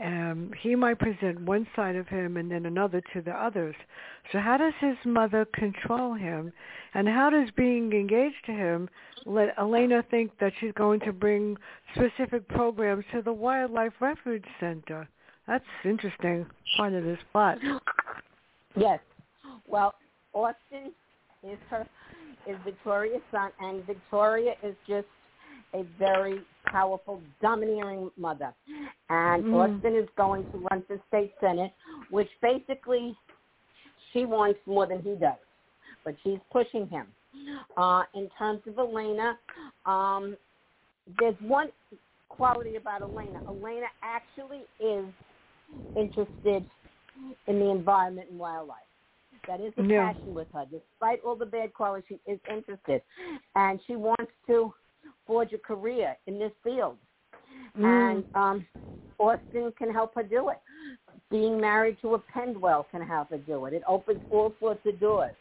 [0.03, 3.75] um, he might present one side of him and then another to the others.
[4.33, 6.53] So how does his mother control him?
[6.95, 8.89] And how does being engaged to him
[9.27, 11.57] let Elena think that she's going to bring
[11.95, 15.09] specific programs to the Wildlife Refuge Center?
[15.47, 17.59] That's interesting part of this plot.
[18.77, 19.01] Yes.
[19.67, 19.95] Well,
[20.33, 20.93] Austin
[21.43, 21.87] is her
[22.47, 25.07] is Victoria's son, and Victoria is just
[25.75, 28.53] a very powerful, domineering mother.
[29.11, 29.55] And mm.
[29.55, 31.73] Austin is going to run for state senate,
[32.11, 33.17] which basically
[34.13, 35.39] she wants more than he does,
[36.05, 37.07] but she's pushing him.
[37.77, 39.39] Uh, in terms of Elena,
[39.87, 40.37] um,
[41.19, 41.69] there's one
[42.29, 43.41] quality about Elena.
[43.49, 45.05] Elena actually is
[45.97, 46.65] interested
[47.47, 48.79] in the environment and wildlife.
[49.47, 50.13] That is a yeah.
[50.13, 50.65] passion with her.
[50.71, 53.03] Despite all the bad qualities, she is interested.
[53.55, 54.73] And she wants to
[55.27, 56.97] forge a career in this field.
[57.79, 57.85] Mm.
[57.85, 58.67] And um,
[59.19, 60.59] Austin can help her do it.
[61.31, 63.75] Being married to a Penwell can help her do it.
[63.75, 65.35] It opens all sorts of doors.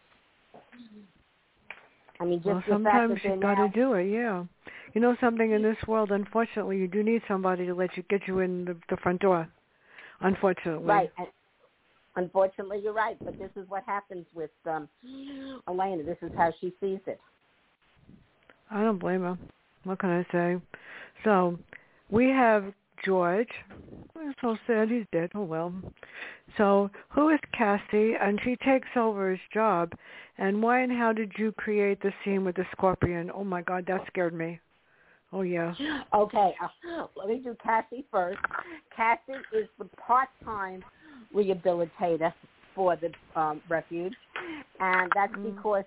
[2.19, 4.05] I mean, just well, sometimes you've got to do it.
[4.05, 4.43] Yeah,
[4.93, 6.11] you know something in this world.
[6.11, 9.47] Unfortunately, you do need somebody to let you get you in the, the front door.
[10.21, 11.11] Unfortunately, right.
[11.17, 11.27] And
[12.15, 13.17] unfortunately, you're right.
[13.23, 14.89] But this is what happens with um
[15.67, 16.03] Elena.
[16.03, 17.19] This is how she sees it.
[18.71, 19.37] I don't blame her.
[19.87, 20.61] What can I say?
[21.23, 21.57] So
[22.09, 22.73] we have
[23.05, 23.47] George.
[24.19, 25.31] I'm so sad he's dead.
[25.33, 25.73] Oh well.
[26.57, 28.13] So who is Cassie?
[28.19, 29.93] And she takes over his job.
[30.37, 33.31] And why and how did you create the scene with the scorpion?
[33.33, 34.59] Oh my God, that scared me.
[35.31, 35.73] Oh yeah.
[36.13, 38.39] Okay, uh, let me do Cassie first.
[38.93, 40.83] Cassie is the part-time
[41.33, 42.33] rehabilitator
[42.75, 44.13] for the um, refuge,
[44.79, 45.55] and that's mm.
[45.55, 45.83] because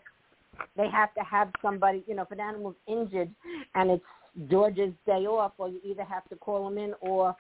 [0.76, 3.30] they have to have somebody, you know, if an animal's injured
[3.74, 4.04] and it's
[4.50, 7.34] George's day off, or you either have to call him in or,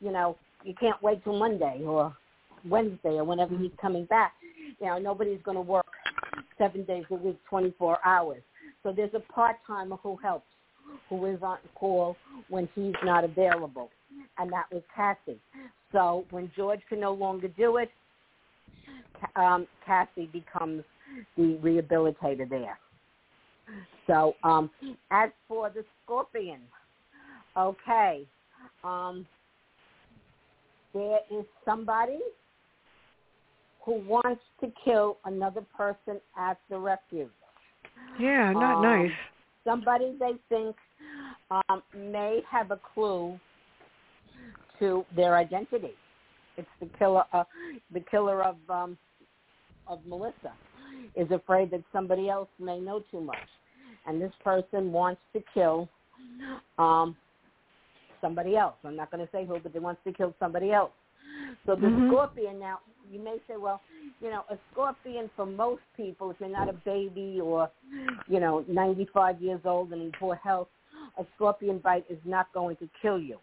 [0.00, 2.14] you know, you can't wait till Monday or
[2.64, 4.32] Wednesday or whenever he's coming back.
[4.80, 5.86] You know, nobody's going to work
[6.58, 8.42] seven days a week, 24 hours.
[8.82, 10.46] So there's a part-timer who helps,
[11.08, 12.16] who is on call
[12.48, 13.90] when he's not available.
[14.38, 15.40] And that was Cassie.
[15.92, 17.90] So when George can no longer do it,
[19.36, 20.82] um, Cassie becomes
[21.36, 22.78] the rehabilitator there.
[24.06, 24.70] So um,
[25.10, 26.60] as for the scorpion,
[27.56, 28.26] okay,
[28.82, 29.26] um,
[30.92, 32.18] there is somebody
[33.84, 37.30] who wants to kill another person at the refuge.
[38.18, 39.12] Yeah, not um, nice.
[39.64, 40.76] Somebody they think
[41.50, 43.38] um, may have a clue
[44.78, 45.92] to their identity.
[46.56, 47.44] It's the killer, uh,
[47.92, 48.98] the killer of um,
[49.86, 50.52] of Melissa
[51.16, 53.36] is afraid that somebody else may know too much.
[54.06, 55.88] And this person wants to kill
[56.78, 57.16] um,
[58.20, 58.74] somebody else.
[58.84, 60.92] I'm not going to say who, but they wants to kill somebody else.
[61.66, 62.08] So the mm-hmm.
[62.08, 62.78] scorpion now,
[63.10, 63.80] you may say, well,
[64.20, 67.70] you know, a scorpion for most people, if you're not a baby or,
[68.28, 70.68] you know, 95 years old and in poor health,
[71.18, 73.38] a scorpion bite is not going to kill you.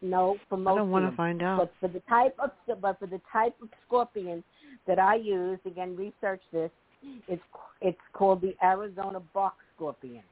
[0.00, 0.74] No, for most.
[0.74, 1.58] I don't want to find out.
[1.58, 4.42] But for the type of but for the type of scorpion
[4.86, 6.70] that I use, again, research this.
[7.28, 7.42] It's
[7.80, 10.22] it's called the Arizona box scorpion.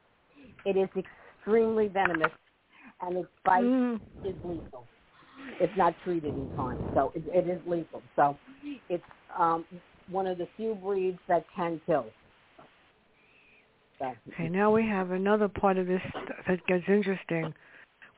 [0.65, 2.33] It is extremely venomous,
[3.01, 4.01] and its bite mm.
[4.25, 4.85] is lethal.
[5.61, 8.03] It's not treated in time, so it, it is lethal.
[8.15, 8.37] So
[8.89, 9.03] it's
[9.37, 9.65] um,
[10.09, 12.07] one of the few breeds that can kill.
[13.99, 14.13] So.
[14.33, 16.01] Okay, now we have another part of this
[16.47, 17.53] that gets interesting.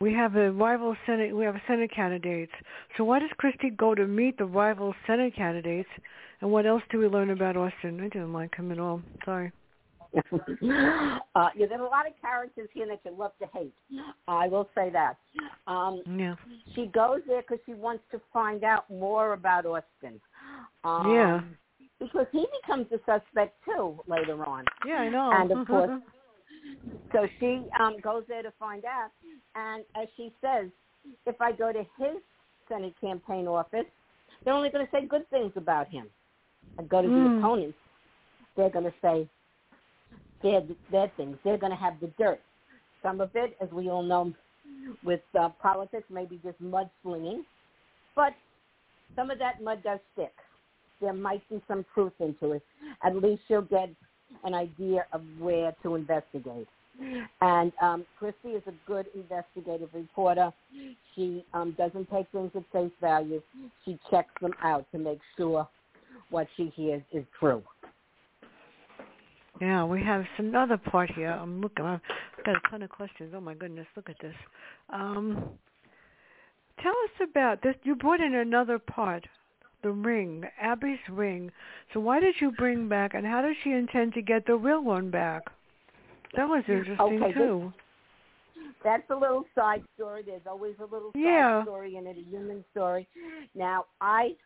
[0.03, 1.35] We have a rival Senate.
[1.35, 2.51] We have Senate candidates.
[2.97, 5.89] So why does Kristy go to meet the rival Senate candidates?
[6.41, 8.01] And what else do we learn about Austin?
[8.01, 9.01] I didn't like him at all.
[9.25, 9.53] Sorry.
[10.13, 10.21] uh,
[10.61, 13.73] yeah, there's a lot of characters here that you love to hate.
[14.27, 15.19] I will say that.
[15.69, 16.35] Um, yeah.
[16.75, 20.21] She goes there because she wants to find out more about Austin.
[20.83, 21.41] Um, yeah.
[22.01, 24.65] Because he becomes a suspect too later on.
[24.85, 25.31] Yeah, I know.
[25.33, 26.03] And of course,
[27.13, 29.11] so she um, goes there to find out.
[29.55, 30.69] And as she says,
[31.27, 32.17] if I go to his
[32.69, 33.87] Senate campaign office,
[34.45, 36.07] they're only going to say good things about him.
[36.79, 37.15] I go to Mm.
[37.15, 37.79] the opponents,
[38.57, 39.29] they're going to say
[40.43, 41.37] bad, bad things.
[41.45, 42.41] They're going to have the dirt.
[43.03, 44.33] Some of it, as we all know,
[45.05, 47.45] with uh, politics, maybe just mudslinging.
[48.15, 48.35] But
[49.17, 50.33] some of that mud does stick.
[51.01, 52.63] There might be some truth into it.
[53.05, 53.91] At least you'll get
[54.45, 56.69] an idea of where to investigate.
[57.41, 60.53] And um, Kristy is a good investigative reporter.
[61.15, 63.41] She um, doesn't take things at face value.
[63.85, 65.67] She checks them out to make sure
[66.31, 67.63] what she hears is true.
[69.61, 71.31] Yeah, we have some another part here.
[71.31, 71.85] I'm looking.
[71.85, 72.01] I've
[72.45, 73.33] got a ton of questions.
[73.37, 74.35] Oh my goodness, look at this.
[74.93, 75.51] Um,
[76.83, 77.75] tell us about this.
[77.85, 79.27] You brought in another part,
[79.83, 81.51] the ring, Abby's ring.
[81.93, 84.83] So why did you bring back, and how does she intend to get the real
[84.83, 85.43] one back?
[86.37, 87.73] That was interesting Okay, too.
[88.85, 90.23] That's a little side story.
[90.25, 91.63] There's always a little side Yeah.
[91.63, 93.09] story in it, a human story.
[93.55, 94.37] Now, I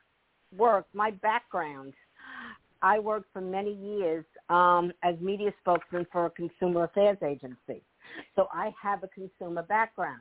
[0.56, 1.94] worked, my background,
[2.82, 7.82] I worked for many years um, as media spokesman for a consumer affairs agency.
[8.34, 10.20] So I have a consumer background.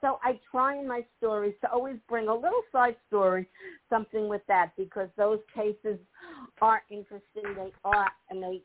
[0.00, 3.48] So I try in my stories to always bring a little side story,
[3.88, 5.98] something with that, because those cases
[6.60, 7.44] are interesting.
[7.56, 8.62] They are, and they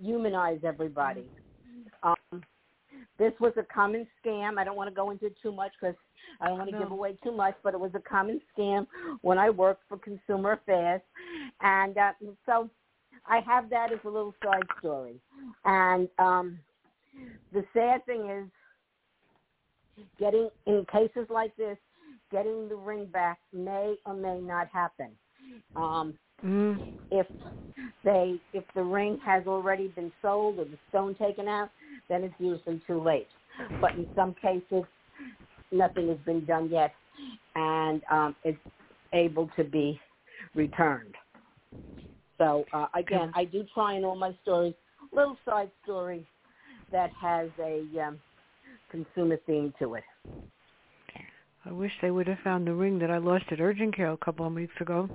[0.00, 1.24] humanize everybody.
[2.02, 2.42] Um,
[3.18, 4.58] this was a common scam.
[4.58, 5.96] I don't want to go into too much because
[6.40, 6.82] I don't want to No.
[6.84, 8.86] give away too much, but it was a common scam
[9.22, 11.02] when I worked for Consumer Affairs,
[11.60, 12.12] and uh,
[12.46, 12.70] so
[13.26, 15.20] I have that as a little side story.
[15.64, 16.58] And um,
[17.52, 18.48] the sad thing is,
[20.18, 21.76] getting in cases like this,
[22.30, 25.10] getting the ring back may or may not happen.
[25.76, 26.80] Um, Mm.
[27.10, 27.26] if
[28.04, 31.70] they if the ring has already been sold or the stone taken out,
[32.08, 33.26] then it's usually too late.
[33.80, 34.84] But in some cases,
[35.72, 36.92] nothing has been done yet,
[37.56, 38.58] and um, it's
[39.12, 40.00] able to be
[40.54, 41.14] returned.
[42.38, 44.74] So uh, again, I do try in all my stories
[45.12, 46.26] little side story
[46.92, 48.20] that has a um,
[48.90, 50.04] consumer theme to it.
[51.64, 54.16] I wish they would have found the ring that I lost at urgent care a
[54.16, 55.08] couple of weeks ago.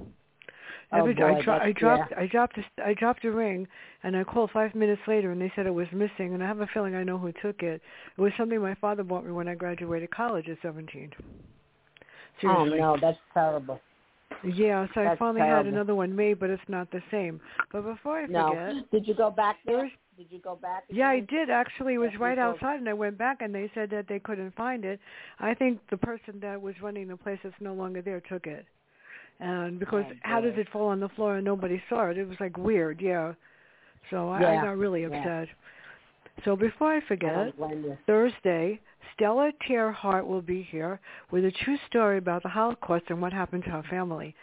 [0.91, 2.19] Oh, Every boy, I, dro- I dropped yeah.
[2.19, 3.67] I dropped a, I dropped a ring
[4.03, 6.59] and I called five minutes later and they said it was missing and I have
[6.59, 7.81] a feeling I know who took it.
[8.15, 11.11] It was something my father bought me when I graduated college at seventeen.
[11.19, 11.25] Oh,
[12.41, 12.79] Seriously.
[12.79, 13.79] Oh no, that's terrible.
[14.43, 17.39] Yeah, so I That's finally had another one made, but it's not the same.
[17.71, 18.49] But before I No.
[18.49, 19.89] forget, Did you go back there?
[20.17, 20.83] Did you go back?
[20.89, 21.95] yeah, I did actually.
[21.95, 24.55] It was Yes, right outside, and I went back, and they said that they couldn't
[24.55, 24.99] find it.
[25.39, 28.65] I think the person that was running the place that's no longer there took it,
[29.39, 32.17] and because Oh, how does it fall on the floor and nobody saw it?
[32.17, 33.33] It was like weird, yeah.
[34.11, 35.17] So I, I Yeah, got really yeah.
[35.17, 35.47] upset.
[36.45, 37.97] So before I I forget, you.
[38.05, 38.79] Thursday,
[39.13, 40.99] Stella Tearhart will be here
[41.31, 44.35] with a true story about the Holocaust and what happened to her family.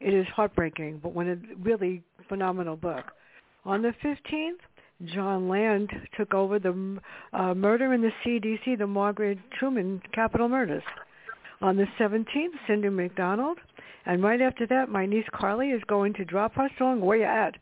[0.00, 3.12] It is heartbreaking, but one a really phenomenal book.
[3.64, 4.58] On the 15th,
[5.02, 6.98] Jon Land took over the
[7.32, 10.82] uh, murder in the CDC, the Margaret Truman Capitol murders.
[11.60, 13.58] On the 17th, Cindy McDonald.
[14.06, 17.24] And right after that, my niece Carly is going to drop her song, Where You
[17.24, 17.56] At?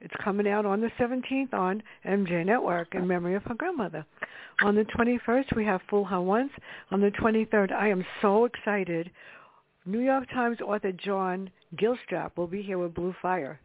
[0.00, 4.06] It's coming out on the 17th on MJ Network in memory of her grandmother.
[4.62, 6.52] On the 21st, we have Fool Her Once.
[6.90, 9.10] On the 23rd, I am so excited.
[9.84, 13.60] New York Times author John Gilstrap will be here with Blue Fire.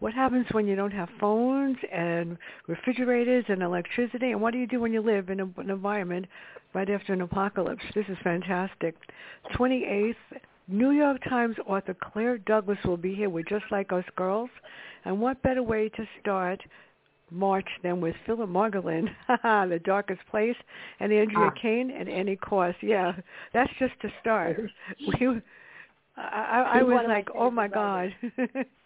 [0.00, 4.32] What happens when you don't have phones and refrigerators and electricity?
[4.32, 6.26] And what do you do when you live in a, an environment
[6.74, 7.84] right after an apocalypse?
[7.94, 8.96] This is fantastic.
[9.54, 10.14] 28th,
[10.68, 14.50] New York Times author Claire Douglas will be here with Just Like Us Girls.
[15.04, 16.60] And what better way to start
[17.30, 20.56] March than with Philip Margolin, The Darkest Place,
[21.00, 21.50] and Andrea Ah.
[21.60, 22.74] Kane and Annie Cross.
[22.82, 23.12] Yeah,
[23.52, 24.58] that's just to start.
[25.20, 25.40] We,
[26.16, 28.14] I, I, I was one of my like, oh my god.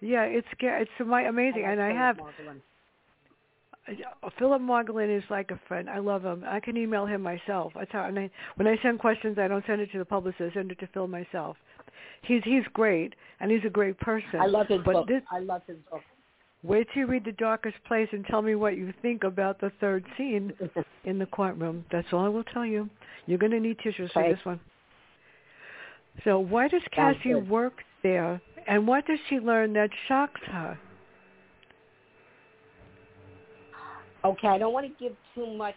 [0.00, 0.46] yeah, it's.
[0.60, 2.60] It's ama- amazing, I and I have Margolin.
[4.38, 5.88] Philip Margolin is like a friend.
[5.88, 6.44] I love him.
[6.46, 7.72] I can email him myself.
[7.74, 8.04] That's how.
[8.04, 10.42] And I, when I send questions, I don't send it to the publicist.
[10.50, 11.56] I send it to Phil myself.
[12.22, 14.40] He's he's great, and he's a great person.
[14.40, 15.08] I love his but book.
[15.08, 16.02] This, I love his book.
[16.62, 19.70] Wait till you read The Darkest Place and tell me what you think about the
[19.80, 20.52] third scene
[21.04, 21.84] in the courtroom.
[21.92, 22.90] That's all I will tell you.
[23.26, 24.58] You're going to need tissues for this one.
[26.24, 30.78] So why does Cassie work there, and what does she learn that shocks her?
[34.24, 35.74] Okay, I don't want to give too much.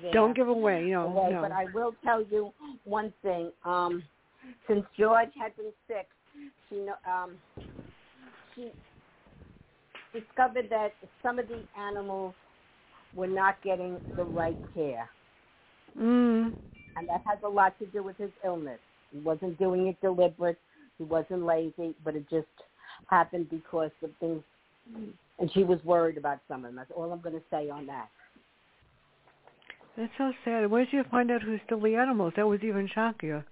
[0.00, 0.12] There.
[0.12, 1.06] Don't give away, you know.
[1.06, 1.42] away, no.
[1.42, 2.52] but I will tell you
[2.84, 3.50] one thing.
[3.64, 4.02] Um,
[4.66, 6.08] since George had been sick,
[6.70, 7.32] she um,
[8.54, 8.70] she
[10.18, 12.34] discovered that some of the animals
[13.14, 15.10] were not getting the right care,
[15.98, 16.54] mm.
[16.96, 18.80] and that has a lot to do with his illness.
[19.12, 20.58] He wasn't doing it deliberate.
[21.02, 22.46] He wasn't lazy, but it just
[23.08, 24.42] happened because of things.
[25.40, 26.76] And she was worried about some of them.
[26.76, 28.08] That's all I'm going to say on that.
[29.96, 30.70] That's so sad.
[30.70, 32.34] Where did you find out who stole the animals?
[32.36, 33.42] That was even shockier.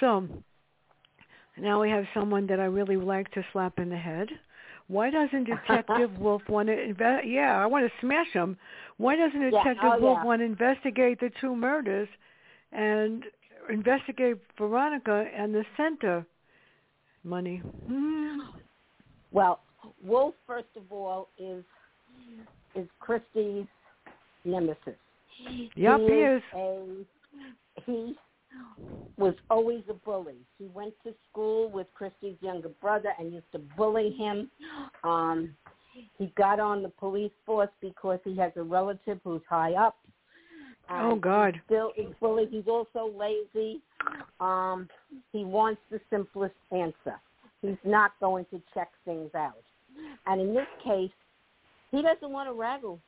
[0.00, 0.26] So
[1.56, 4.28] now we have someone that I really like to slap in the head.
[4.88, 7.24] Why doesn't Detective Wolf want to invest?
[7.24, 8.56] Yeah, I want to smash him.
[8.96, 10.24] Why doesn't Yeah, Detective oh, Wolf yeah.
[10.24, 12.08] want to investigate the two murders
[12.72, 13.24] and
[13.70, 16.26] investigate Veronica and the center
[17.24, 17.62] money?
[17.86, 18.38] Hmm.
[19.32, 19.60] Well,
[20.02, 21.64] Wolf, first of all, is
[22.74, 23.66] is Kristy's
[24.44, 24.96] nemesis.
[25.74, 26.38] Yep, he he is.
[26.38, 26.42] is.
[26.54, 26.86] A,
[27.86, 28.14] he
[29.16, 30.36] was always a bully.
[30.58, 34.50] He went to school with Kristy's younger brother and used to bully him.
[35.04, 35.54] Um,
[36.18, 39.96] he got on the police force because he has a relative who's high up.
[40.90, 41.54] Oh, God.
[41.54, 42.46] He still bully.
[42.50, 43.80] He's also lazy.
[44.40, 44.88] Um,
[45.32, 47.20] he wants the simplest answer.
[47.62, 49.62] He's not going to check things out.
[50.26, 51.10] And in this case,
[51.90, 53.00] he doesn't want to rattle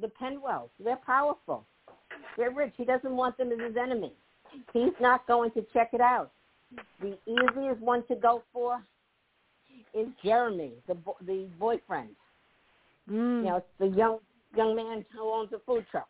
[0.00, 0.70] the Penwells.
[0.82, 1.64] They're powerful.
[2.36, 2.72] They're rich.
[2.76, 4.12] He doesn't want them as his enemy.
[4.72, 6.30] He's not going to check it out.
[7.00, 8.82] The easiest one to go for
[9.92, 12.10] is Jeremy, the bo- the boyfriend.
[13.10, 13.42] Mm.
[13.42, 14.18] You know, it's the young
[14.56, 16.08] young man who owns a food truck.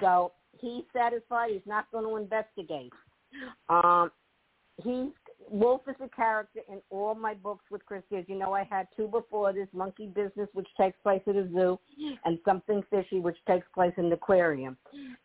[0.00, 0.32] So
[0.62, 1.50] he's satisfied.
[1.52, 2.92] He's not going to investigate.
[3.68, 4.10] Um,
[4.82, 5.10] he's
[5.50, 8.18] Wolf is a character in all my books with Kristy.
[8.18, 11.46] As you know, I had two before this: Monkey Business, which takes place at a
[11.52, 11.78] zoo,
[12.24, 14.76] and Something Fishy, which takes place in the aquarium.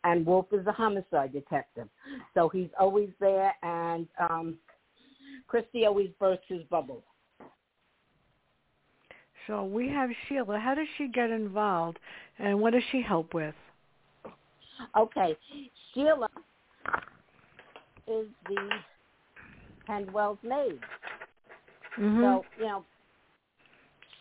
[0.04, 1.88] And Wolf is a homicide detective,
[2.34, 3.54] so he's always there.
[3.62, 4.58] And um,
[5.50, 7.02] Kristy always bursts his bubble.
[9.46, 10.58] So we have Sheila.
[10.58, 11.98] How does she get involved,
[12.38, 13.54] and what does she help with?
[14.96, 15.36] Okay,
[15.92, 16.28] Sheila
[18.06, 18.68] is the
[19.88, 20.80] Penwell's maid.
[21.98, 22.22] Mm-hmm.
[22.22, 22.84] So, you know,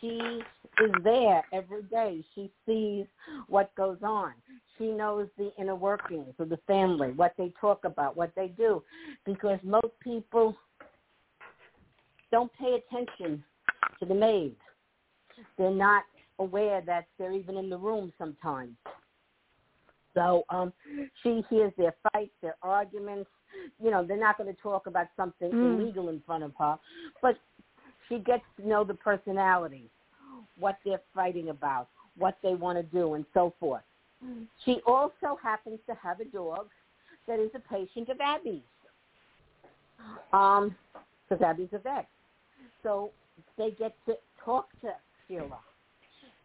[0.02, 0.42] she
[0.84, 2.24] is there every day.
[2.36, 3.06] She sees
[3.48, 4.34] what goes on.
[4.78, 8.84] She knows the inner workings of the family, what they talk about, what they do,
[9.26, 10.56] because most people
[12.32, 13.44] don't pay attention
[14.00, 14.56] to the maids.
[15.58, 16.04] They're not
[16.40, 18.76] aware that they're even in the room sometimes.
[20.18, 20.74] So um,
[21.22, 23.30] she hears their fights, their arguments.
[23.80, 25.80] You know, they're not going to talk about something Mm.
[25.80, 26.78] illegal in front of her,
[27.22, 27.38] but
[28.10, 29.90] she gets to know the personalities,
[30.58, 31.88] what they're fighting about,
[32.18, 33.84] what they want to do, and so forth.
[34.66, 36.68] She also happens to have a dog
[37.28, 38.62] that is a patient of Abby's,
[40.34, 40.76] um,
[41.30, 42.08] because Abby's a vet.
[42.82, 43.12] So
[43.58, 44.90] they get to talk to
[45.28, 45.60] Sheila.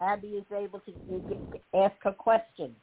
[0.00, 0.92] Abby is able to
[1.28, 1.40] get,
[1.74, 2.76] ask her questions,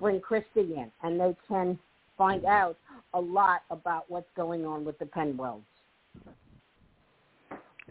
[0.00, 1.78] bring Kristy in, and they can
[2.16, 2.76] find out
[3.14, 5.62] a lot about what's going on with the Penwells.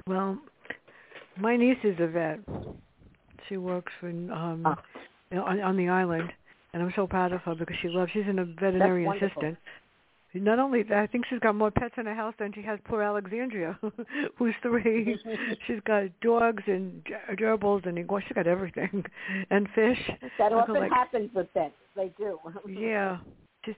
[0.08, 0.38] Well,
[1.38, 2.40] my niece is a vet.
[3.48, 4.82] She works for um Ah.
[5.32, 6.32] on, on the island,
[6.74, 8.12] and I'm so proud of her because she loves.
[8.12, 9.58] She's a veterinary assistant.
[10.42, 12.80] Not only that, I think she's got more pets in her house than she has
[12.86, 13.80] poor Alexandria,
[14.38, 15.18] who's three.
[15.68, 17.04] she's got dogs and
[17.40, 18.26] gerbils and iguanas.
[18.28, 19.06] She's got everything,
[19.50, 20.00] and fish.
[20.38, 21.74] That often like- happens with pets.
[21.96, 22.38] They do.
[22.68, 23.20] Yeah,
[23.66, 23.76] she's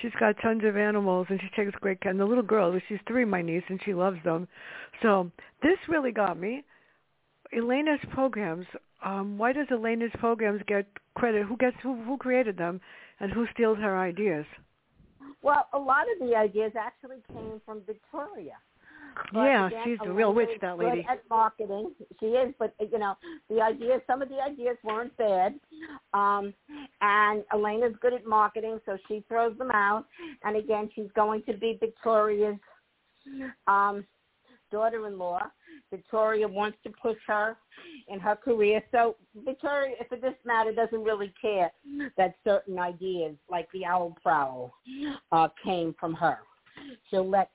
[0.00, 2.10] she's got tons of animals and she takes great care.
[2.10, 4.48] And the little girl, she's three, my niece, and she loves them.
[5.02, 5.30] So
[5.62, 6.64] this really got me.
[7.52, 8.66] Elena's programs.
[9.04, 11.46] Um, why does Elena's programs get credit?
[11.46, 12.02] Who gets who?
[12.04, 12.80] Who created them,
[13.18, 14.46] and who steals her ideas?
[15.42, 18.54] Well, a lot of the ideas actually came from Victoria.
[19.32, 21.06] But yeah, again, she's a real witch, that good lady.
[21.10, 22.54] At marketing, she is.
[22.58, 23.14] But you know,
[23.48, 25.58] the ideas, some of the ideas weren't bad.
[26.14, 26.54] Um,
[27.00, 30.06] and Elena's good at marketing, so she throws them out.
[30.44, 32.56] And again, she's going to be Victoria's
[33.66, 34.04] um,
[34.70, 35.40] daughter-in-law.
[35.90, 37.56] Victoria wants to push her
[38.08, 38.82] in her career.
[38.92, 41.70] So Victoria, for this matter, doesn't really care
[42.16, 44.72] that certain ideas, like the owl prowl,
[45.32, 46.38] uh, came from her.
[47.08, 47.50] She'll let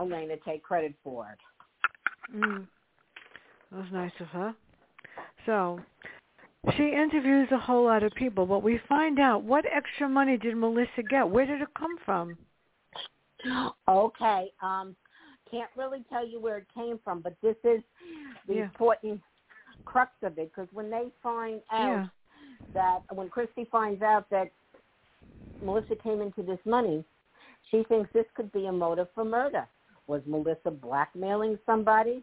[0.00, 2.36] Elena take credit for it.
[2.36, 2.66] Mm.
[3.70, 4.54] That was nice of her.
[5.46, 5.80] So
[6.76, 10.56] she interviews a whole lot of people, but we find out what extra money did
[10.56, 11.28] Melissa get?
[11.28, 12.36] Where did it come from?
[13.88, 14.50] Okay.
[14.62, 14.96] Um,
[15.50, 17.82] can't really tell you where it came from, but this is
[18.46, 18.62] the Yeah.
[18.64, 19.22] important
[19.84, 22.08] crux of it because when they find out Yeah.
[22.72, 24.50] that when Kristy finds out that
[25.62, 27.04] Melissa came into this money,
[27.70, 29.66] she thinks this could be a motive for murder.
[30.06, 32.22] Was Melissa blackmailing somebody?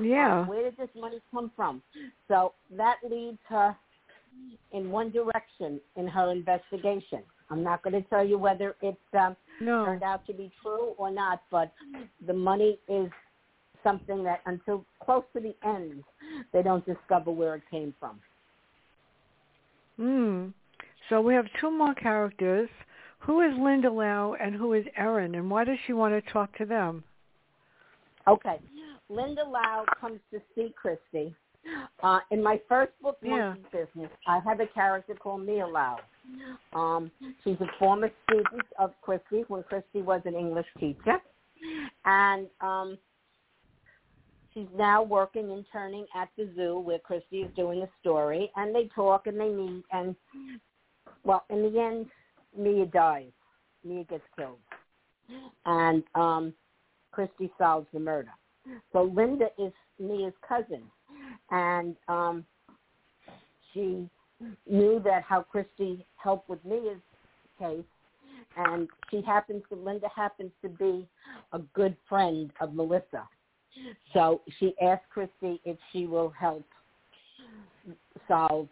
[0.00, 0.40] Yeah.
[0.40, 1.82] Uh, where did this money come from?
[2.28, 3.76] So that leads her
[4.72, 7.22] in one direction in her investigation.
[7.52, 9.84] I'm not going to tell you whether it's um, No.
[9.84, 11.72] turned out to be true or not, but
[12.26, 13.10] the money is
[13.84, 16.02] something that until close to the end,
[16.52, 18.20] they don't discover where it came from.
[19.98, 20.48] Hmm.
[21.08, 22.70] So we have two more characters.
[23.18, 26.56] Who is Linda Lau and who is Erin, and why does she want to talk
[26.56, 27.04] to them?
[28.26, 28.60] Okay.
[29.10, 31.34] Linda Lau comes to see Kristy.
[32.02, 33.54] Uh, in my first book, Yeah.
[33.70, 36.00] Business, I have a character called Mia Lau.
[36.72, 37.10] Um,
[37.42, 41.18] she's a former student of Kristy when Kristy was an English teacher.
[42.04, 42.98] And um,
[44.52, 48.50] she's now working interning at the zoo where Kristy is doing a story.
[48.56, 49.84] And they talk and they meet.
[49.92, 50.16] And,
[51.24, 52.06] well, in the end,
[52.56, 53.30] Mia dies.
[53.84, 54.58] Mia gets killed.
[55.66, 56.52] And um,
[57.14, 58.30] Kristy solves the murder.
[58.92, 60.82] So Linda is Mia's cousin,
[61.50, 62.44] and um,
[63.72, 64.08] she
[64.68, 67.00] knew that how Kristy helped with Mia's
[67.58, 67.84] case,
[68.56, 71.06] and she happens to Linda happens to be
[71.52, 73.28] a good friend of Melissa.
[74.12, 76.64] So she asked Kristy if she will help
[78.28, 78.68] solve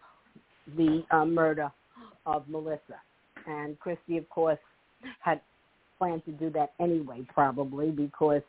[0.77, 1.71] the uh, murder
[2.27, 3.01] of Melissa,
[3.47, 4.59] and Kristy, of course,
[5.21, 5.41] had
[5.99, 8.43] planned to do that anyway, probably because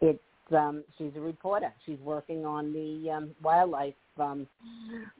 [0.00, 0.18] it's
[0.52, 1.72] um, she's a reporter.
[1.84, 4.46] She's working on the um, wildlife um,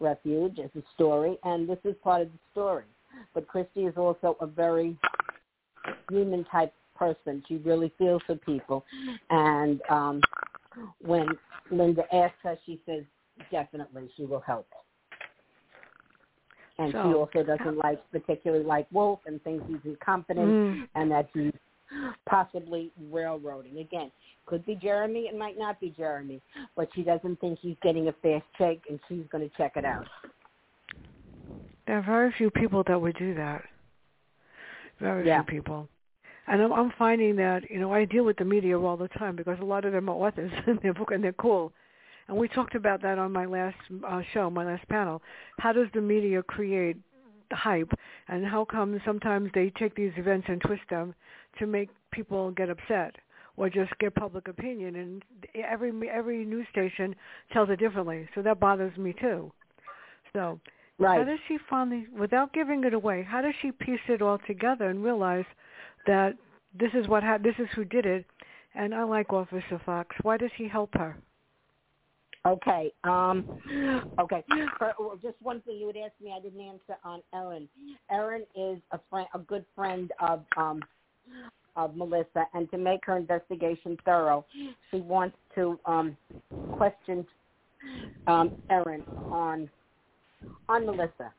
[0.01, 2.85] refuge as a story, and this is part of the story.
[3.35, 4.97] But Kristy is also a very
[6.11, 7.43] human type person.
[7.49, 8.85] She really feels for people,
[9.31, 10.21] and um,
[11.01, 11.29] when
[11.71, 13.05] Linda asks her, she says
[13.51, 14.67] definitely she will help.
[16.79, 20.89] And she also doesn't like particularly like Wolf and thinks he's incompetent Mm.
[20.95, 21.53] and that he's
[22.29, 23.79] possibly railroading.
[23.79, 24.11] Again,
[24.47, 26.41] could be Jeremy, it might not be Jeremy,
[26.77, 29.85] but she doesn't think he's getting a fast check and she's going to check it
[29.85, 30.07] out.
[31.87, 33.63] There are very few people that would do that.
[35.01, 35.43] Very Yeah.
[35.43, 35.89] few people.
[36.49, 39.35] And I'm, I'm finding that, you know, I deal with the media all the time
[39.37, 41.73] because a lot of them are authors in their book and they're cool.
[42.29, 43.77] And we talked about that on my last
[44.07, 45.23] uh, show, my last panel.
[45.59, 46.97] How does the media create
[47.53, 47.91] hype
[48.29, 51.15] and how come sometimes they take these events and twist them
[51.59, 53.15] to make people get upset
[53.57, 55.25] or just get public opinion and
[55.55, 57.15] every every news station
[57.53, 58.29] tells it differently.
[58.35, 59.53] So that bothers me too.
[60.33, 60.61] So
[61.19, 64.89] how does she finally, without giving it away, how does she piece it all together
[64.89, 65.45] and realize
[66.07, 66.35] that
[66.79, 68.25] this is what ha- this is who did it,
[68.75, 70.15] and I like Officer Fox.
[70.23, 71.17] Why does he help her?
[72.47, 72.93] Okay.
[73.05, 73.45] Um,
[74.21, 74.45] okay.
[74.99, 77.69] Well, just one thing you would ask me, I didn't answer on Erin.
[78.11, 80.83] Erin is a friend, a good friend of um,
[81.75, 84.47] of Melissa, and to make her investigation thorough,
[84.91, 86.17] she wants to um,
[86.71, 87.27] question
[88.27, 89.69] um, Erin on
[90.69, 91.33] on Melissa.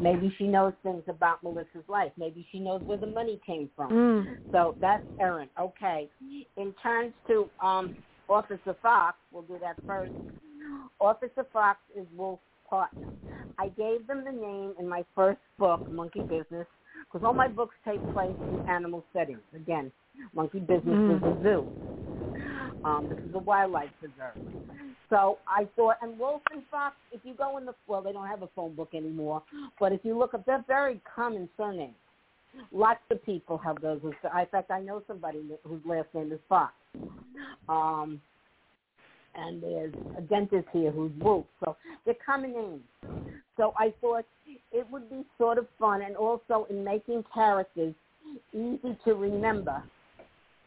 [0.00, 2.12] Maybe she knows things about Melissa's life.
[2.16, 3.92] Maybe she knows where the money came from.
[3.92, 4.36] Mm.
[4.50, 5.48] So that's Erin.
[5.60, 6.08] Okay.
[6.56, 7.94] In terms to um,
[8.32, 10.12] Officer Fox, we'll do that first.
[11.00, 13.06] Officer Fox is Wolf's partner.
[13.58, 16.66] I gave them the name in my first book, Monkey Business,
[17.04, 19.42] because all my books take place in animal settings.
[19.54, 19.92] Again,
[20.34, 21.16] Monkey Business Mm.
[21.16, 21.68] is a zoo.
[22.84, 24.34] Um, this is a wildlife preserve.
[25.10, 28.26] So I thought, and Wolf and Fox, if you go in the, well, they don't
[28.26, 29.42] have a phone book anymore,
[29.78, 31.94] but if you look up, they're very common surnames.
[32.72, 34.00] Lots of people have those.
[34.02, 34.12] In
[34.50, 36.72] fact, I know somebody whose last name is Fox.
[37.68, 38.20] Um,
[39.34, 41.46] and there's a dentist here who's Wolf.
[41.64, 42.82] So they're common names.
[43.56, 44.24] So I thought
[44.72, 47.94] it would be sort of fun and also in making characters
[48.52, 49.82] easy to remember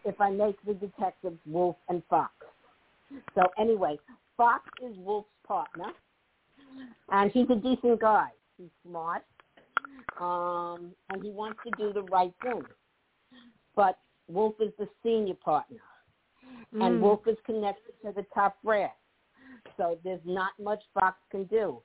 [0.03, 2.31] if I make the detectives Wolf and Fox.
[3.33, 3.97] So anyway,
[4.37, 5.91] Fox is Wolf's partner,
[7.09, 8.27] and he's a decent guy.
[8.57, 9.23] He's smart,
[10.19, 12.63] um, and he wants to do the right thing.
[13.75, 15.81] But Wolf is the senior partner,
[16.73, 17.01] and Mm.
[17.01, 18.95] Wolf is connected to the top brass.
[19.77, 21.81] So there's not much Fox can do,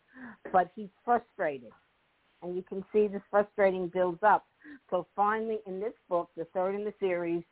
[0.52, 1.72] but he's frustrated,
[2.42, 4.46] and you can see this frustrating builds up.
[4.90, 7.42] So finally, in this book, the third in the series,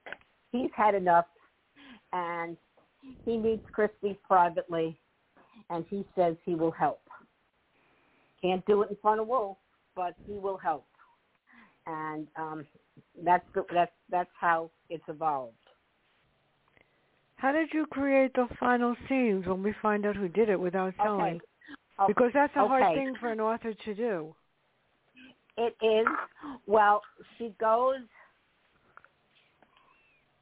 [0.52, 1.26] he's had enough,
[2.12, 2.56] and
[3.24, 4.98] he meets Kristy privately,
[5.70, 7.00] and he says he will help.
[8.40, 9.56] Can't do it in front of Wolf,
[9.98, 10.86] but he will help,
[11.86, 12.64] and um,
[13.24, 15.56] that's the, that's that's how it's evolved.
[17.36, 20.94] How did you create the final scenes when we find out who did it without
[21.02, 21.34] telling?
[21.34, 21.40] Okay.
[21.98, 24.36] Oh, Because that's a hard thing for an author to do.
[25.56, 26.06] It is.
[26.66, 27.02] Well,
[27.38, 27.96] she goes.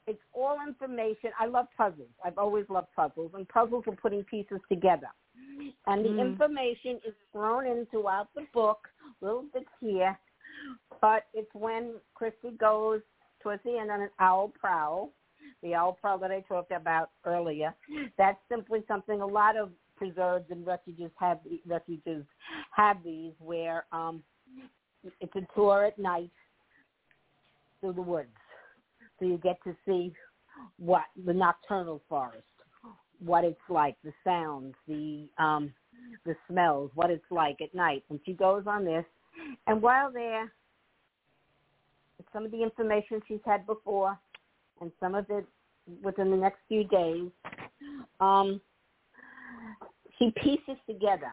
[0.06, 1.30] It's all information.
[1.40, 2.10] I love puzzles.
[2.24, 5.08] I've always loved puzzles, and puzzles are putting pieces together.
[5.86, 6.20] And the Mm.
[6.20, 8.88] information is thrown in throughout the book,
[9.20, 10.18] little bits here.
[11.00, 13.00] But it's when Kristy goes
[13.42, 15.12] towards the end on an owl prowl,
[15.62, 17.74] the owl prowl that I talked about earlier.
[18.18, 21.38] That's simply something a lot of preserves and refuges have.
[21.66, 22.24] Refuges
[22.74, 24.22] have these where um,
[25.20, 26.30] it's a tour at night
[27.80, 28.28] through the woods.
[29.18, 30.12] So you get to see
[30.78, 32.42] what the nocturnal forest,
[33.24, 35.72] what it's like, the sounds, the um
[36.24, 38.04] the smells, what it's like at night.
[38.10, 39.04] And she goes on this
[39.66, 40.50] and while there
[42.32, 44.18] some of the information she's had before
[44.80, 45.46] and some of it
[46.02, 47.30] within the next few days,
[48.20, 48.60] um
[50.18, 51.32] she pieces together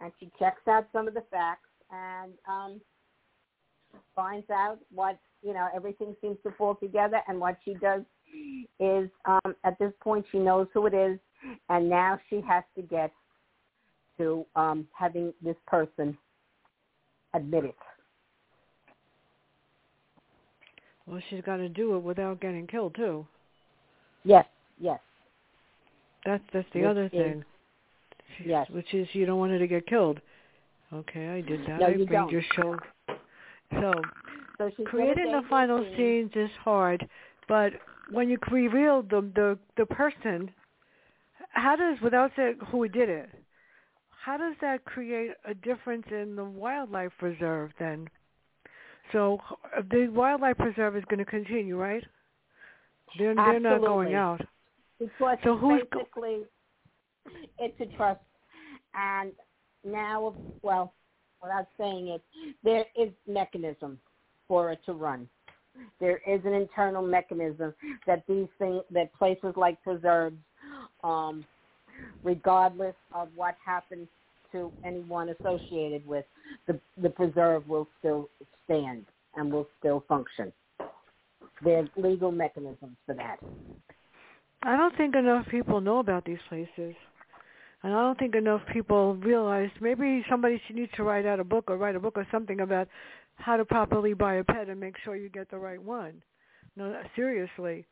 [0.00, 2.80] and she checks out some of the facts and um
[4.16, 8.02] finds out what you know everything seems to fall together and what she does
[8.80, 11.18] is um at this point she knows who it is
[11.68, 13.12] and now she has to get
[14.18, 16.16] to um having this person
[17.34, 17.74] admit it
[21.06, 23.26] Well, she's got to do it without getting killed too.
[24.24, 24.46] yes
[24.78, 25.00] yes
[26.24, 27.44] That's that's the Which other is- thing.
[28.44, 28.68] yes.
[28.70, 30.20] Which is you don't want her to get killed.
[30.92, 31.80] Okay, I did that.
[31.80, 32.30] No, I you made don't.
[32.30, 32.78] your show.
[33.72, 33.92] So
[34.58, 35.96] so creating the final scene.
[35.96, 37.08] scenes is hard,
[37.48, 37.72] but
[38.10, 40.50] when you reveal the the the person,
[41.50, 43.30] how does without saying who did it,
[44.24, 48.08] how does that create a difference in the wildlife reserve then?
[49.10, 49.38] So
[49.90, 52.04] the wildlife preserve is going to continue, right?
[53.18, 54.40] They're they're not going out.
[54.98, 56.42] because So who's go- basically
[57.58, 58.20] it's a trust
[58.94, 59.32] and
[59.84, 60.92] now well
[61.42, 62.22] without saying it
[62.62, 63.98] there is mechanism
[64.48, 65.28] for it to run
[66.00, 67.74] there is an internal mechanism
[68.06, 70.36] that these things that places like preserves
[71.02, 71.44] um
[72.22, 74.08] regardless of what happens
[74.52, 76.24] to anyone associated with
[76.66, 78.28] the the preserve will still
[78.64, 79.04] stand
[79.36, 80.52] and will still function
[81.64, 83.38] there's legal mechanisms for that
[84.62, 86.94] I don't think enough people know about these places.
[87.82, 91.44] And I don't think enough people realize maybe somebody should need to write out a
[91.44, 92.86] book or write a book or something about
[93.34, 96.22] how to properly buy a pet and make sure you get the right one.
[96.76, 97.86] No, seriously.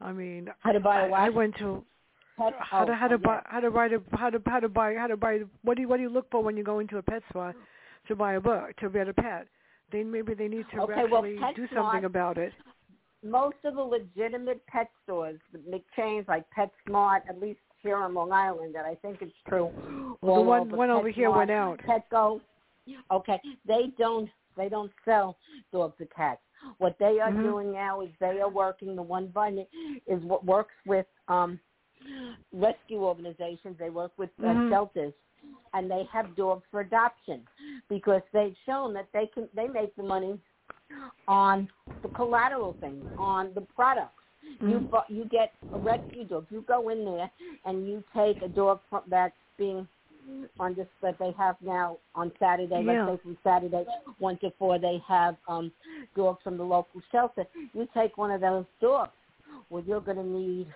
[0.00, 1.84] I mean, how to buy a I, watch I went to
[2.36, 4.94] Pet- how to how to buy how to write a how to how to buy
[4.94, 6.98] how to buy what do you what do you look for when you go into
[6.98, 7.54] a pet store
[8.08, 9.46] to buy a book to get a pet?
[9.90, 12.52] Then maybe they need to Okay, well, actually do PetSmart- something about it.
[13.24, 18.12] Most of the legitimate pet stores, the big chains like PetSmart, at least here on
[18.14, 19.70] Long Island, that I think it's true.
[20.20, 21.80] Well, the one one over here went out.
[21.80, 22.40] Petco.
[23.10, 25.36] Okay, they don't they don't sell
[25.72, 26.40] dogs or cats.
[26.78, 27.42] What they are Mhm.
[27.42, 28.94] doing now is they are working.
[28.96, 29.68] The one bunny
[30.06, 31.58] is what works with um
[32.52, 33.76] rescue organizations.
[33.78, 34.68] They work with uh, Mhm.
[34.70, 35.12] shelters,
[35.74, 37.46] and they have dogs for adoption
[37.88, 40.38] because they've shown that they can they make the money
[41.28, 41.68] on
[42.02, 44.22] the collateral things, on the products.
[44.60, 44.90] You Mm.
[44.90, 46.46] bu- you get a rescue dog.
[46.50, 47.30] You go in there
[47.64, 49.88] and you take a dog from, that's being
[50.58, 52.82] on this that they have now on Saturday.
[52.82, 53.06] Yeah.
[53.06, 53.86] Let's say from Saturday
[54.18, 55.72] one to four, they have um
[56.14, 57.46] dogs from the local shelter.
[57.74, 59.12] You take one of those dogs.
[59.70, 60.72] Well, you're going to need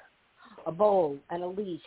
[0.67, 1.81] a bowl and a leash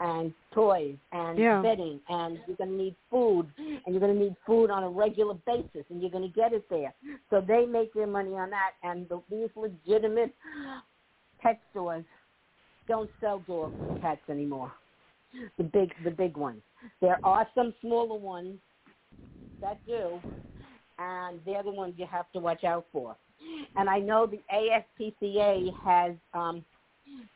[0.00, 1.62] and toys and Yeah.
[1.62, 4.88] bedding and you're going to need food and you're going to need food on a
[4.88, 6.94] regular basis and you're going to get it there.
[7.30, 10.34] So they make their money on that and the, these legitimate
[11.40, 12.04] pet stores
[12.86, 14.72] don't sell dogs and cats anymore.
[15.58, 16.62] The big the big ones.
[17.00, 18.58] There are some smaller ones
[19.60, 20.20] that do
[20.98, 23.16] and they're the ones you have to watch out for.
[23.76, 26.64] And I know the ASPCA has um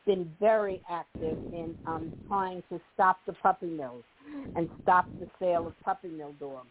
[0.05, 4.03] been very active in um, trying to stop the puppy mills
[4.55, 6.67] and stop the sale of puppy mill dogs.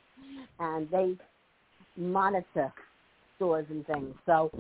[0.59, 1.17] And they
[1.97, 2.73] monitor
[3.37, 4.15] stores and things.
[4.27, 4.53] So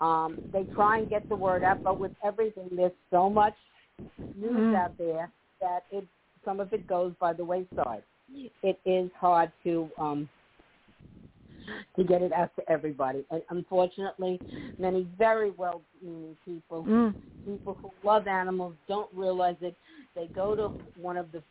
[0.00, 3.54] um, they try and get the word out, but with everything, there's so much
[4.34, 4.74] news Mm.
[4.76, 5.30] out there
[5.60, 6.06] that it
[6.44, 8.02] some of it goes by the wayside.
[8.62, 10.28] It is hard to um,
[11.96, 13.24] to get it out to everybody.
[13.30, 14.40] And unfortunately,
[14.78, 17.14] many very well-meaning people Mm.
[17.44, 19.76] people who love animals don't realize it.
[20.14, 21.42] They go to one of the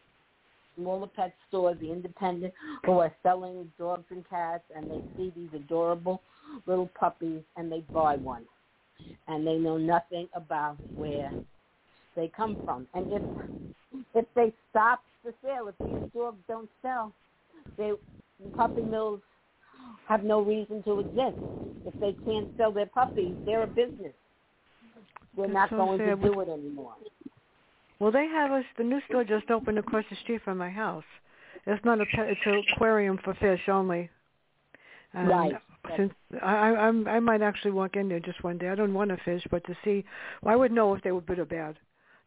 [0.75, 2.53] smaller pet stores, the independent,
[2.85, 6.21] who are selling dogs and cats, and they see these adorable
[6.65, 8.45] little puppies, and they buy one,
[9.27, 11.33] and they know nothing about where
[12.15, 12.87] they come from.
[12.93, 13.23] And if
[14.13, 17.13] if they stop the sale, if these dogs don't sell,
[17.77, 17.93] they
[18.51, 19.21] puppy mills
[20.07, 21.37] have no reason to exist.
[21.85, 24.13] If they can't sell their puppies, they're a business.
[25.35, 26.21] We're not so going sad.
[26.21, 26.95] to do it anymore.
[27.99, 28.63] Well, they have us.
[28.77, 31.03] The new store just opened across the street from my house.
[31.65, 32.27] It's not a pet.
[32.29, 34.09] It's an aquarium for fish only.
[35.13, 35.53] And Right.
[35.95, 38.69] Since I, I, I'm, I might actually walk in there just one day.
[38.69, 40.03] I don't want to fish, but to see,
[40.41, 41.77] well, I would know if they were good or bad.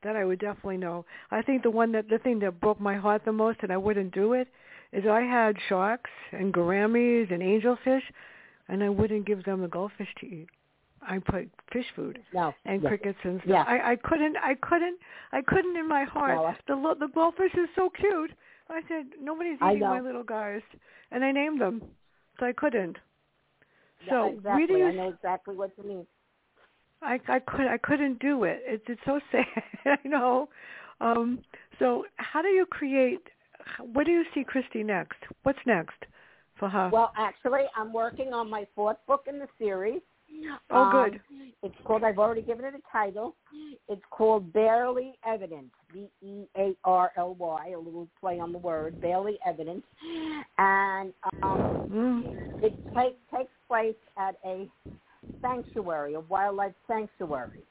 [0.04, 1.04] That I would definitely know.
[1.32, 3.76] I think the one that the thing that broke my heart the most, and I
[3.76, 4.46] wouldn't do it,
[4.92, 8.02] is I had sharks and gouramis and angelfish,
[8.68, 10.48] and I wouldn't give them the goldfish to eat.
[11.00, 12.52] I put fish food No.
[12.64, 12.88] and yeah.
[12.88, 13.50] crickets and stuff.
[13.50, 13.64] Yeah.
[13.66, 14.98] I, I couldn't, I couldn't,
[15.32, 16.56] I couldn't in my heart.
[16.68, 18.32] No, the the goldfish is so cute.
[18.68, 20.60] I said nobody's eating my little guys,
[21.12, 21.82] and I named them,
[22.38, 22.96] so I couldn't.
[24.04, 24.78] Yeah, So exactly.
[24.78, 24.86] you?
[24.86, 26.06] I know exactly what you mean.
[27.00, 28.62] I I could I couldn't do it.
[28.66, 29.46] It's it's so sad.
[29.86, 30.48] I know.
[31.00, 31.38] Um.
[31.78, 33.22] So how do you create?
[33.92, 35.18] Where do you see Kristy next?
[35.42, 36.04] What's next
[36.58, 36.90] for her?
[36.92, 40.00] Well, actually, I'm working on my fourth book in the series.
[40.70, 41.20] oh, Um, good.
[41.62, 42.04] It's called.
[42.04, 43.34] I've already given it a title.
[43.88, 45.70] It's called Barely Evidence.
[45.92, 47.72] B E A R L Y.
[47.74, 49.00] A little play on the word.
[49.00, 49.84] Barely Evidence,
[50.58, 51.12] and
[51.42, 52.24] um, Mm.
[52.62, 54.68] it take, takes place at a
[55.40, 57.62] sanctuary, a wildlife sanctuary.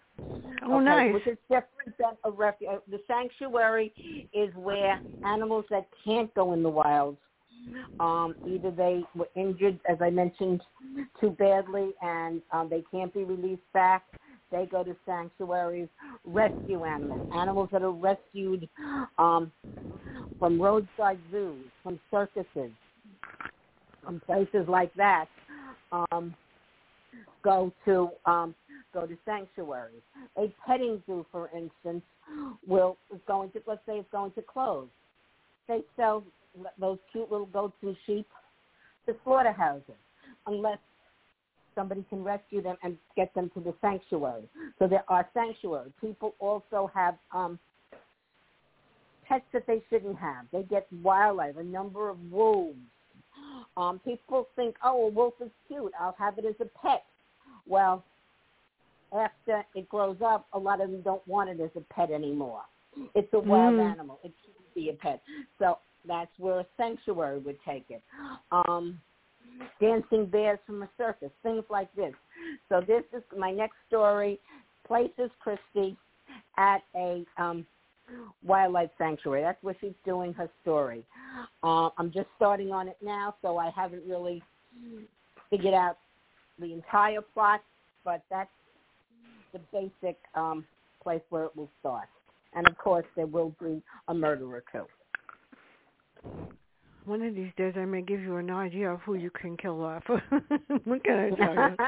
[0.66, 1.14] Oh, okay, nice.
[1.14, 2.82] Which is different than a refuge.
[2.90, 3.94] The sanctuary
[4.34, 7.18] is where animals that can't go in the wild,
[8.00, 10.62] um, either they were injured, as I mentioned,
[11.20, 14.04] too badly, and um, they can't be released back.
[14.52, 15.90] They go to sanctuaries,
[16.26, 18.70] rescue animals, animals that are rescued
[19.18, 19.52] um,
[20.40, 22.72] from roadside zoos, from circuses,
[24.04, 25.26] from places like that.
[25.92, 26.34] Um,
[27.44, 28.56] go to um,
[28.98, 30.02] go to sanctuaries.
[30.38, 32.04] A petting zoo, for instance,
[32.66, 34.88] will is going to let's say it's going to close.
[35.68, 36.24] They sell
[36.80, 38.28] those cute little goats and sheep
[39.06, 40.02] to slaughterhouses
[40.48, 40.80] unless
[41.76, 44.50] somebody can rescue them and get them to the sanctuary.
[44.80, 45.92] So there are sanctuaries.
[46.02, 47.60] People also have um,
[49.28, 50.46] pets that they shouldn't have.
[50.52, 52.80] They get wildlife, a number of wolves.
[53.76, 55.92] Um, people think, oh, a wolf is cute.
[56.00, 57.04] I'll have it as a pet.
[57.68, 58.04] Well,
[59.14, 62.64] after it grows up, a lot of them don't want it as a pet anymore.
[63.16, 63.92] It's a wild Mm.
[63.92, 64.20] animal.
[64.24, 65.22] It shouldn't be a pet.
[65.60, 68.02] So that's where a sanctuary would take it.
[68.52, 69.00] Um,
[69.80, 72.14] dancing bears from a circus, things like this.
[72.70, 74.40] So this is my next story.
[74.86, 75.96] Places Kristy
[76.58, 77.66] at a um,
[78.44, 79.42] wildlife sanctuary.
[79.42, 81.04] That's where she's doing her story.
[81.64, 84.42] Uh, I'm just starting on it now, so I haven't really
[85.50, 85.98] figured out
[86.60, 87.62] the entire plot,
[88.04, 88.50] but that's
[89.58, 90.66] the basic um,
[91.02, 92.08] place where it will start.
[92.54, 94.86] And of course, there will be a murderer too.
[97.06, 99.82] One of these days, I may give you an idea of who you can kill
[99.82, 100.04] off.
[100.84, 101.76] what can I tell you?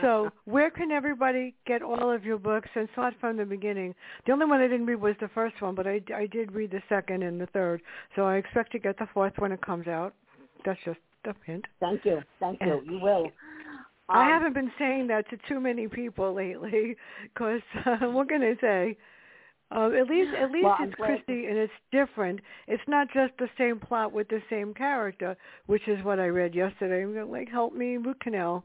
[0.00, 3.94] So, where can everybody get all of your books and start from the beginning?
[4.26, 6.72] The only one I didn't read was the first one, but I, I did read
[6.72, 7.80] the second and the third.
[8.16, 10.14] So I expect to get the fourth when it comes out.
[10.64, 11.64] That's just a hint.
[11.80, 12.82] thank you, thank you.
[12.84, 13.30] You will.
[14.08, 18.42] I Um, haven't been saying that to too many people lately because uh, what can
[18.42, 18.96] I say?
[19.74, 22.40] Uh, at least, at least Well, it's Kristy and it's different.
[22.68, 25.36] It's not just the same plot with the same character,
[25.66, 27.02] which is what I read yesterday.
[27.02, 28.62] I'm like, help me, root canal.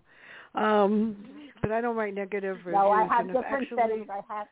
[0.56, 1.16] Um,
[1.62, 2.74] but I don't write negative reviews.
[2.74, 4.08] No, I have different actually, settings.
[4.10, 4.48] I have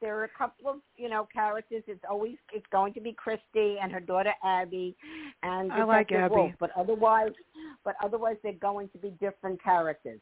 [0.00, 1.82] there are a couple of you know characters.
[1.86, 4.96] It's always it's going to be Kristy and her daughter Abby,
[5.42, 6.34] and I like Abby.
[6.34, 6.52] Wolf.
[6.58, 7.32] But otherwise,
[7.84, 10.20] but otherwise they're going to be different characters,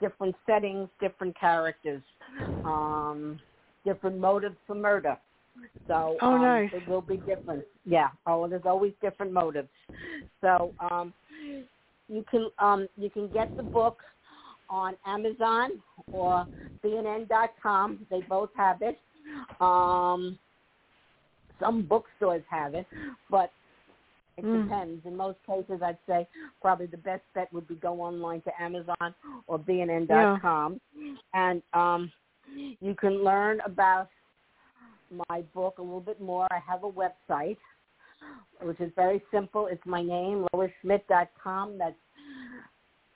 [0.00, 2.02] different settings, different characters,
[2.64, 3.38] um,
[3.84, 5.16] different motives for murder.
[5.86, 6.70] So Oh, um, nice.
[6.72, 7.64] it will be different.
[7.84, 8.08] Yeah.
[8.26, 9.68] Oh, there's always different motives.
[10.40, 11.14] So um,
[12.08, 13.98] you can um, you can get the book
[14.68, 15.80] on Amazon
[16.12, 16.46] or
[16.84, 18.06] CNN.com.
[18.10, 18.98] They both have it.
[19.60, 20.38] Um,
[21.58, 22.86] some bookstores have it,
[23.30, 23.50] but
[24.36, 24.64] it Mm.
[24.64, 25.06] depends.
[25.06, 26.28] In most cases, I'd say
[26.60, 29.14] probably the best bet would be go online to Amazon
[29.46, 30.80] or BNN.com,
[31.32, 32.12] and um,
[32.80, 34.08] you can learn about
[35.28, 36.46] my book a little bit more.
[36.50, 37.56] I have a website,
[38.60, 39.66] which is very simple.
[39.66, 41.78] It's my name, loisschmitt.com.
[41.78, 41.96] That's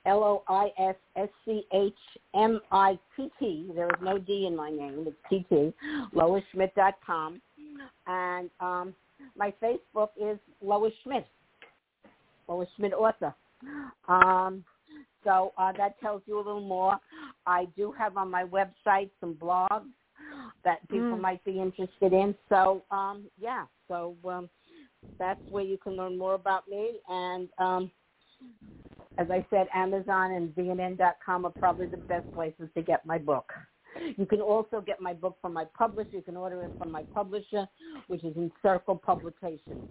[0.06, 1.92] L O I S S C H
[2.34, 3.70] M I T T.
[3.74, 5.04] There is no D in my name.
[5.06, 5.72] It's T T.
[6.14, 7.40] LoisSchmitt.com.
[8.06, 8.94] And um,
[9.36, 11.26] my Facebook is Lois Schmitt,
[12.48, 13.34] Lois Schmitt author.
[14.08, 14.64] Um,
[15.22, 16.98] so uh, that tells you a little more.
[17.46, 19.90] I do have on my website some blogs
[20.64, 21.20] that people Mm.
[21.20, 22.34] might be interested in.
[22.48, 24.48] So um, yeah, so um,
[25.18, 27.00] that's where you can learn more about me.
[27.08, 27.90] And um,
[29.20, 33.52] as I said, Amazon and CNN.com are probably the best places to get my book.
[34.16, 36.16] You can also get my book from my publisher.
[36.16, 37.66] You can order it from my publisher,
[38.06, 39.84] which is Encircle Publications.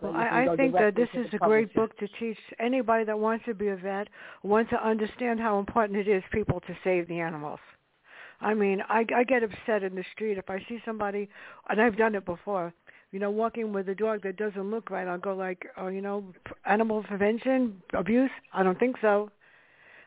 [0.00, 3.18] So Well, I, I think that this is a great book to teach anybody that
[3.18, 4.08] wants to be a vet,
[4.42, 7.60] wants to understand how important it is people to save the animals.
[8.40, 11.28] I mean, I, I get upset in the street if I see somebody,
[11.68, 12.72] and I've done it before.
[13.10, 16.02] You know, walking with a dog that doesn't look right, I'll go like, oh, you
[16.02, 16.24] know,
[16.66, 18.30] animal prevention abuse.
[18.52, 19.30] I don't think so.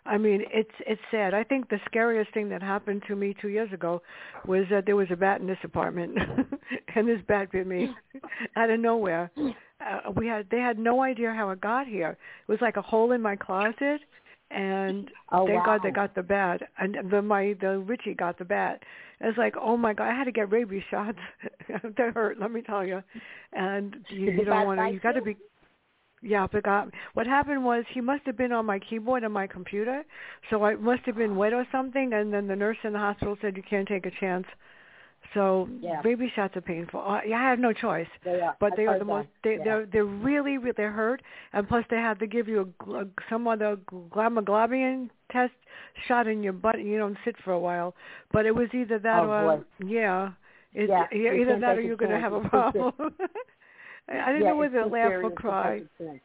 [0.05, 1.33] I mean, it's it's sad.
[1.33, 4.01] I think the scariest thing that happened to me two years ago
[4.47, 6.17] was that there was a bat in this apartment,
[6.95, 7.91] and this bat bit me
[8.55, 9.31] out of nowhere.
[9.37, 12.17] Uh, we had they had no idea how it got here.
[12.47, 14.01] It was like a hole in my closet,
[14.53, 16.61] and Oh, thank God they got the bat.
[16.77, 18.83] And the my the Richie got the bat.
[19.19, 21.17] It's like, oh my God, I had to get rabies shots.
[21.69, 23.01] that hurt, let me tell you.
[23.53, 24.89] And you, you don't want to.
[24.91, 25.37] You got to be
[26.23, 29.47] yeah, but got what happened was he must have been on my keyboard on my
[29.47, 30.03] computer,
[30.49, 32.13] so I must have been wet or something.
[32.13, 34.45] And then the nurse in the hospital said you can't take a chance.
[35.33, 36.01] So Yeah.
[36.01, 37.01] baby shots are painful.
[37.25, 38.07] Yeah, I have no choice.
[38.23, 38.55] They are.
[38.59, 39.27] But I've they are the most.
[39.43, 39.63] They, Yeah.
[39.63, 41.21] They're they're really they're hurt,
[41.53, 45.53] and plus they have to give you a, gl- some other glamaglobin test
[46.07, 46.75] shot in your butt.
[46.75, 47.95] and You don't sit for a while.
[48.33, 49.87] But it was either that Oh, or boy.
[49.87, 50.31] yeah,
[50.73, 52.93] it, Yeah, either that or you're going to have a It's problem.
[54.09, 55.83] I I didn't yeah, know whether it's to laugh or cry.
[56.01, 56.19] a.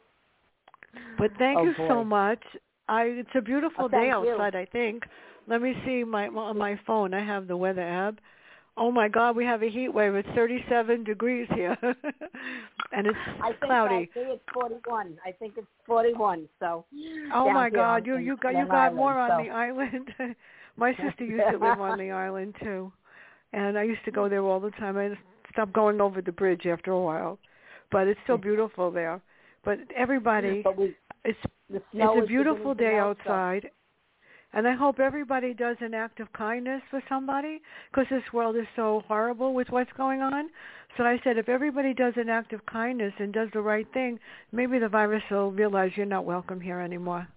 [1.19, 2.43] But thank Oh, you so much.
[2.89, 4.33] I it's a beautiful Oh, day thank you.
[4.33, 4.55] outside.
[4.57, 5.05] I think.
[5.49, 7.15] Let me see my on my phone.
[7.15, 8.19] I have the weather app.
[8.79, 10.15] Oh my God, we have a heat wave.
[10.15, 13.95] It's 37 degrees here, and it's I think cloudy.
[13.95, 15.17] I think it's 41.
[15.25, 16.47] I think it's 41.
[16.61, 16.85] So.
[17.33, 19.45] Oh my God, you you got you got Island, more on so.
[19.45, 20.09] the island.
[20.77, 22.93] my sister used to live on the island too,
[23.55, 24.99] and I used to go there all the time.
[24.99, 25.17] I
[25.53, 27.39] stopped going over the bridge after a while,
[27.91, 29.23] but it's still beautiful there.
[29.65, 31.39] But everybody, But we, it's
[31.71, 33.71] it's a beautiful day outside,
[34.53, 38.67] and I hope everybody does an act of kindness for somebody because this world is
[38.75, 40.49] so horrible with what's going on.
[40.97, 44.19] So I said, if everybody does an act of kindness and does the right thing,
[44.53, 47.29] maybe the virus will realize you're not welcome here anymore.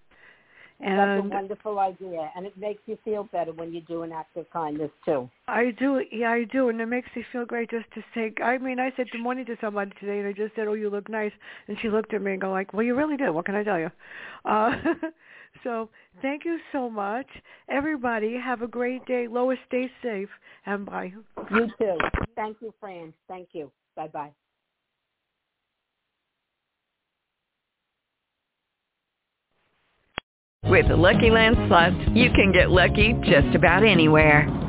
[0.82, 4.14] And That's a wonderful idea, and it makes you feel better when you do an
[4.14, 5.30] act of kindness too.
[5.50, 8.32] I do, yeah, I do, and it makes me feel great just to say.
[8.42, 10.90] I mean, I said good morning to somebody today, and I just said, "Oh, you
[10.90, 11.34] look nice,"
[11.68, 13.34] and she looked at me and go like, "Well, you really do.
[13.34, 13.92] What can I tell you?"
[14.46, 14.72] Uh,
[15.64, 15.90] so,
[16.22, 17.28] thank you so much,
[17.70, 18.38] everybody.
[18.38, 19.28] Have a great day.
[19.28, 20.30] Lois, stay safe,
[20.66, 21.14] and bye.
[21.52, 21.98] You too.
[22.36, 23.14] Thank you, Fran.
[23.28, 23.72] Thank you.
[23.96, 24.32] Bye bye.
[30.66, 34.69] With the Lucky Land Slots, you can get lucky just about anywhere.